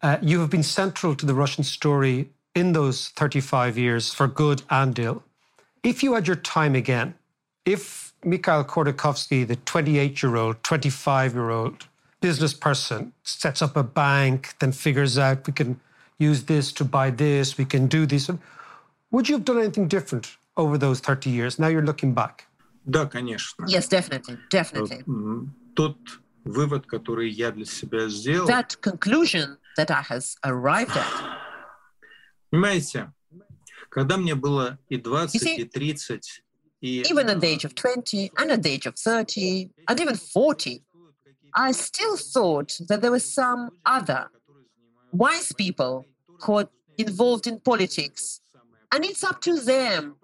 Uh, 0.02 0.16
you 0.22 0.40
have 0.40 0.50
been 0.50 0.64
central 0.64 1.16
to 1.16 1.26
the 1.26 1.34
Russian 1.34 1.66
story 1.66 2.30
in 2.56 2.72
those 2.72 3.10
35 3.10 3.78
years 3.78 4.14
for 4.14 4.30
good 4.30 4.62
and 4.70 4.98
ill. 4.98 5.22
If 5.84 6.02
you 6.02 6.14
had 6.14 6.28
your 6.28 6.38
time 6.38 6.76
again, 6.76 7.16
if 7.66 8.14
Mikhail 8.24 8.64
Khodorkovsky, 8.64 9.46
the 9.46 9.58
28 9.58 10.24
year 10.24 10.38
old, 10.38 10.64
25 10.64 11.34
year 11.34 11.50
old 11.50 11.88
business 12.22 12.54
person, 12.54 13.12
sets 13.24 13.62
up 13.62 13.76
a 13.76 13.84
bank, 13.84 14.54
then 14.60 14.72
figures 14.72 15.18
out 15.18 15.46
we 15.46 15.52
can 15.52 15.82
use 16.20 16.46
this 16.46 16.72
to 16.72 16.86
buy 16.86 17.10
this, 17.10 17.58
we 17.58 17.66
can 17.66 17.88
do 17.88 18.06
this, 18.06 18.32
would 19.12 19.28
you 19.28 19.36
have 19.36 19.44
done 19.44 19.60
anything 19.60 19.90
different 19.90 20.38
over 20.59 20.79
those 20.79 21.01
30 21.01 21.31
years? 21.31 21.59
Now 21.59 21.69
you're 21.69 21.85
looking 21.85 22.15
back. 22.15 22.47
Да, 22.87 23.07
конечно. 23.07 23.65
Yes, 23.67 23.89
definitely, 23.89 24.39
definitely. 24.51 25.03
Тот 25.75 25.97
вывод, 26.45 26.87
который 26.87 27.31
я 27.31 27.51
для 27.51 27.65
себя 27.65 28.09
сделал. 28.09 28.47
That 28.47 28.81
conclusion 28.81 29.57
that 29.77 29.91
I 29.91 30.03
has 30.03 30.37
arrived 30.45 30.97
at. 30.97 31.07
Понимаете, 32.51 33.13
когда 33.91 34.17
мне 34.17 34.35
было 34.35 34.79
и 34.89 34.99
20, 34.99 35.39
see, 35.39 35.57
и 35.57 35.65
30, 35.65 36.21
и... 36.81 37.03
Even 37.03 37.29
at 37.29 37.41
the 37.41 37.49
age 37.49 37.65
of 37.65 37.75
20, 37.75 38.31
and 38.39 38.53
at 38.53 38.63
the 38.63 38.71
age 38.71 38.87
of 38.87 38.97
30, 38.97 39.71
and 39.89 40.01
even 40.01 40.15
40, 40.15 40.85
I 41.55 41.73
still 41.73 42.17
thought 42.17 42.79
that 42.89 43.01
there 43.01 43.11
were 43.11 43.19
some 43.19 43.71
other 43.87 44.29
wise 45.13 45.53
people 45.53 46.07
who 46.43 46.59
are 46.59 46.69
involved 46.99 47.47
in 47.47 47.61
politics. 47.61 48.41
And 48.93 49.05
it's 49.05 49.25
up 49.25 49.41
to 49.43 49.59
them 49.59 50.17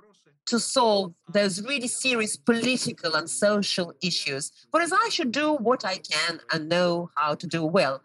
to 0.47 0.59
solve 0.59 1.13
those 1.27 1.61
really 1.63 1.87
serious 1.87 2.37
political 2.37 3.15
and 3.15 3.29
social 3.29 3.93
issues. 4.01 4.51
Whereas 4.71 4.93
I 4.93 5.09
should 5.09 5.31
do 5.31 5.53
what 5.55 5.83
I 5.85 5.97
can 5.97 6.39
and 6.51 6.69
know 6.69 7.09
how 7.15 7.35
to 7.35 7.47
do 7.47 7.65
well, 7.65 8.01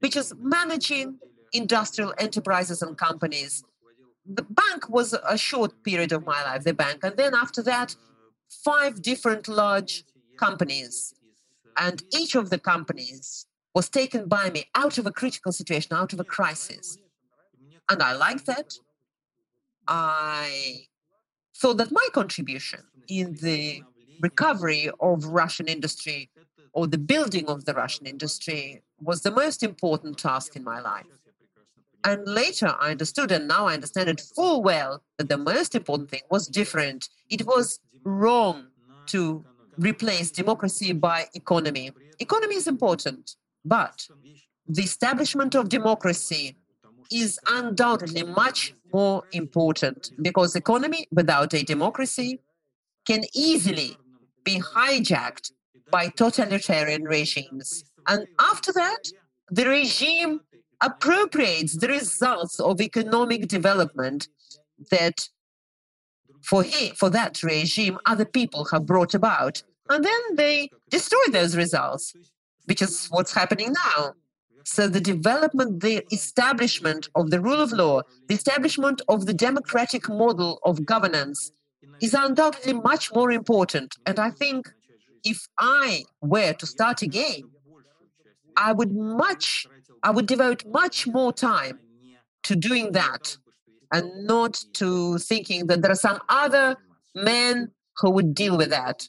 which 0.00 0.16
is 0.16 0.34
managing 0.38 1.18
industrial 1.52 2.12
enterprises 2.18 2.82
and 2.82 2.98
companies. 2.98 3.62
The 4.26 4.42
bank 4.42 4.88
was 4.88 5.12
a 5.12 5.38
short 5.38 5.82
period 5.84 6.12
of 6.12 6.26
my 6.26 6.42
life, 6.42 6.64
the 6.64 6.74
bank. 6.74 7.04
And 7.04 7.16
then 7.16 7.34
after 7.34 7.62
that, 7.62 7.94
five 8.64 9.02
different 9.02 9.46
large 9.48 10.04
companies. 10.36 11.14
And 11.76 12.02
each 12.12 12.34
of 12.34 12.50
the 12.50 12.58
companies 12.58 13.46
was 13.74 13.88
taken 13.88 14.26
by 14.26 14.50
me 14.50 14.64
out 14.74 14.98
of 14.98 15.06
a 15.06 15.12
critical 15.12 15.52
situation, 15.52 15.96
out 15.96 16.12
of 16.12 16.20
a 16.20 16.24
crisis. 16.24 16.98
And 17.90 18.02
I 18.02 18.12
like 18.14 18.44
that. 18.46 18.74
I 19.86 20.86
thought 21.56 21.78
that 21.78 21.92
my 21.92 22.06
contribution 22.12 22.80
in 23.08 23.34
the 23.42 23.82
recovery 24.20 24.90
of 25.00 25.24
Russian 25.26 25.66
industry 25.66 26.30
or 26.72 26.86
the 26.86 26.98
building 26.98 27.46
of 27.48 27.64
the 27.64 27.74
Russian 27.74 28.06
industry 28.06 28.82
was 29.00 29.22
the 29.22 29.30
most 29.30 29.62
important 29.62 30.18
task 30.18 30.56
in 30.56 30.64
my 30.64 30.80
life. 30.80 31.06
And 32.04 32.26
later 32.26 32.74
I 32.78 32.90
understood, 32.90 33.32
and 33.32 33.48
now 33.48 33.66
I 33.66 33.74
understand 33.74 34.08
it 34.08 34.20
full 34.20 34.62
well, 34.62 35.02
that 35.16 35.28
the 35.28 35.38
most 35.38 35.74
important 35.74 36.10
thing 36.10 36.20
was 36.30 36.46
different. 36.46 37.08
It 37.30 37.46
was 37.46 37.80
wrong 38.04 38.66
to 39.06 39.44
replace 39.78 40.30
democracy 40.30 40.92
by 40.92 41.26
economy. 41.34 41.92
Economy 42.18 42.56
is 42.56 42.66
important, 42.66 43.36
but 43.64 44.06
the 44.68 44.82
establishment 44.82 45.54
of 45.54 45.68
democracy 45.68 46.56
is 47.10 47.38
undoubtedly 47.48 48.22
much 48.22 48.74
more 48.92 49.24
important 49.32 50.12
because 50.22 50.54
economy 50.54 51.06
without 51.10 51.52
a 51.54 51.62
democracy 51.62 52.40
can 53.06 53.22
easily 53.34 53.96
be 54.44 54.60
hijacked 54.60 55.52
by 55.90 56.08
totalitarian 56.08 57.04
regimes. 57.04 57.84
And 58.06 58.26
after 58.38 58.72
that, 58.72 59.08
the 59.50 59.66
regime 59.66 60.40
appropriates 60.80 61.76
the 61.76 61.88
results 61.88 62.60
of 62.60 62.80
economic 62.80 63.48
development 63.48 64.28
that 64.90 65.28
for, 66.42 66.62
he, 66.62 66.90
for 66.90 67.10
that 67.10 67.42
regime 67.42 67.98
other 68.06 68.24
people 68.24 68.66
have 68.66 68.84
brought 68.86 69.14
about. 69.14 69.62
And 69.88 70.04
then 70.04 70.34
they 70.34 70.70
destroy 70.90 71.26
those 71.30 71.56
results, 71.56 72.14
which 72.66 72.82
is 72.82 73.06
what's 73.10 73.34
happening 73.34 73.72
now. 73.72 74.14
So 74.64 74.88
the 74.88 75.00
development, 75.00 75.80
the 75.80 76.04
establishment 76.10 77.08
of 77.14 77.30
the 77.30 77.40
rule 77.40 77.60
of 77.60 77.70
law, 77.72 78.02
the 78.28 78.34
establishment 78.34 79.02
of 79.08 79.26
the 79.26 79.34
democratic 79.34 80.08
model 80.08 80.58
of 80.64 80.86
governance 80.86 81.52
is 82.00 82.14
undoubtedly 82.14 82.72
much 82.72 83.12
more 83.14 83.30
important. 83.30 83.94
And 84.06 84.18
I 84.18 84.30
think 84.30 84.72
if 85.22 85.46
I 85.58 86.04
were 86.22 86.54
to 86.54 86.66
start 86.66 87.02
again, 87.02 87.42
I 88.56 88.72
would 88.72 88.92
much, 88.94 89.66
I 90.02 90.10
would 90.10 90.26
devote 90.26 90.64
much 90.66 91.06
more 91.06 91.32
time 91.32 91.78
to 92.44 92.56
doing 92.56 92.92
that 92.92 93.36
and 93.92 94.26
not 94.26 94.64
to 94.74 95.18
thinking 95.18 95.66
that 95.66 95.82
there 95.82 95.90
are 95.90 95.96
some 95.96 96.20
other 96.28 96.76
men 97.14 97.70
who 97.98 98.10
would 98.10 98.34
deal 98.34 98.56
with 98.56 98.70
that 98.70 99.08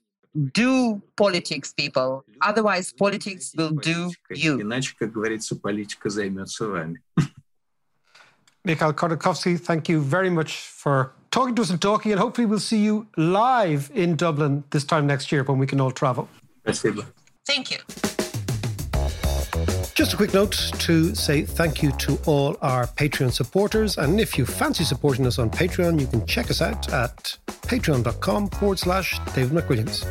do 0.52 1.02
politics, 1.16 1.72
people. 1.72 2.24
Otherwise, 2.40 2.92
politics 2.92 3.52
will 3.56 3.70
do 3.70 4.12
you. 4.30 4.60
Иначе, 4.60 4.94
как 4.98 5.12
говорится, 5.12 5.56
политика 5.56 6.08
займется 6.08 6.68
вами. 6.68 7.00
Mikhail 8.64 8.92
Khodorkovsky, 8.92 9.56
thank 9.58 9.88
you 9.88 10.00
very 10.00 10.28
much 10.28 10.52
for 10.52 11.12
talking 11.30 11.54
to 11.54 11.62
us 11.62 11.70
and 11.70 11.80
talking, 11.80 12.12
and 12.12 12.20
hopefully 12.20 12.46
we'll 12.46 12.58
see 12.58 12.78
you 12.78 13.06
live 13.16 13.90
in 13.94 14.16
Dublin 14.16 14.64
this 14.70 14.84
time 14.84 15.06
next 15.06 15.32
year 15.32 15.42
when 15.44 15.58
we 15.58 15.66
can 15.66 15.80
all 15.80 15.90
travel. 15.90 16.28
Спасибо. 16.62 17.06
Thank 17.46 17.70
you. 17.70 18.13
Just 19.95 20.13
a 20.13 20.17
quick 20.17 20.33
note 20.33 20.51
to 20.79 21.15
say 21.15 21.43
thank 21.43 21.81
you 21.81 21.93
to 21.93 22.19
all 22.25 22.57
our 22.61 22.85
Patreon 22.85 23.31
supporters. 23.31 23.97
And 23.97 24.19
if 24.19 24.37
you 24.37 24.45
fancy 24.45 24.83
supporting 24.83 25.25
us 25.25 25.39
on 25.39 25.49
Patreon, 25.49 26.01
you 26.01 26.05
can 26.05 26.25
check 26.27 26.51
us 26.51 26.61
out 26.61 26.91
at 26.91 27.37
patreon.com 27.47 28.49
forward 28.49 28.77
slash 28.77 29.17
David 29.33 29.53
McWilliams. 29.53 30.03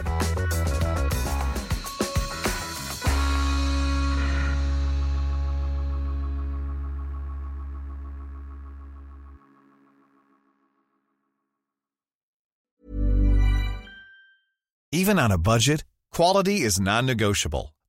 Even 14.92 15.18
on 15.18 15.30
a 15.30 15.36
budget, 15.36 15.84
quality 16.10 16.62
is 16.62 16.80
non 16.80 17.04
negotiable. 17.04 17.74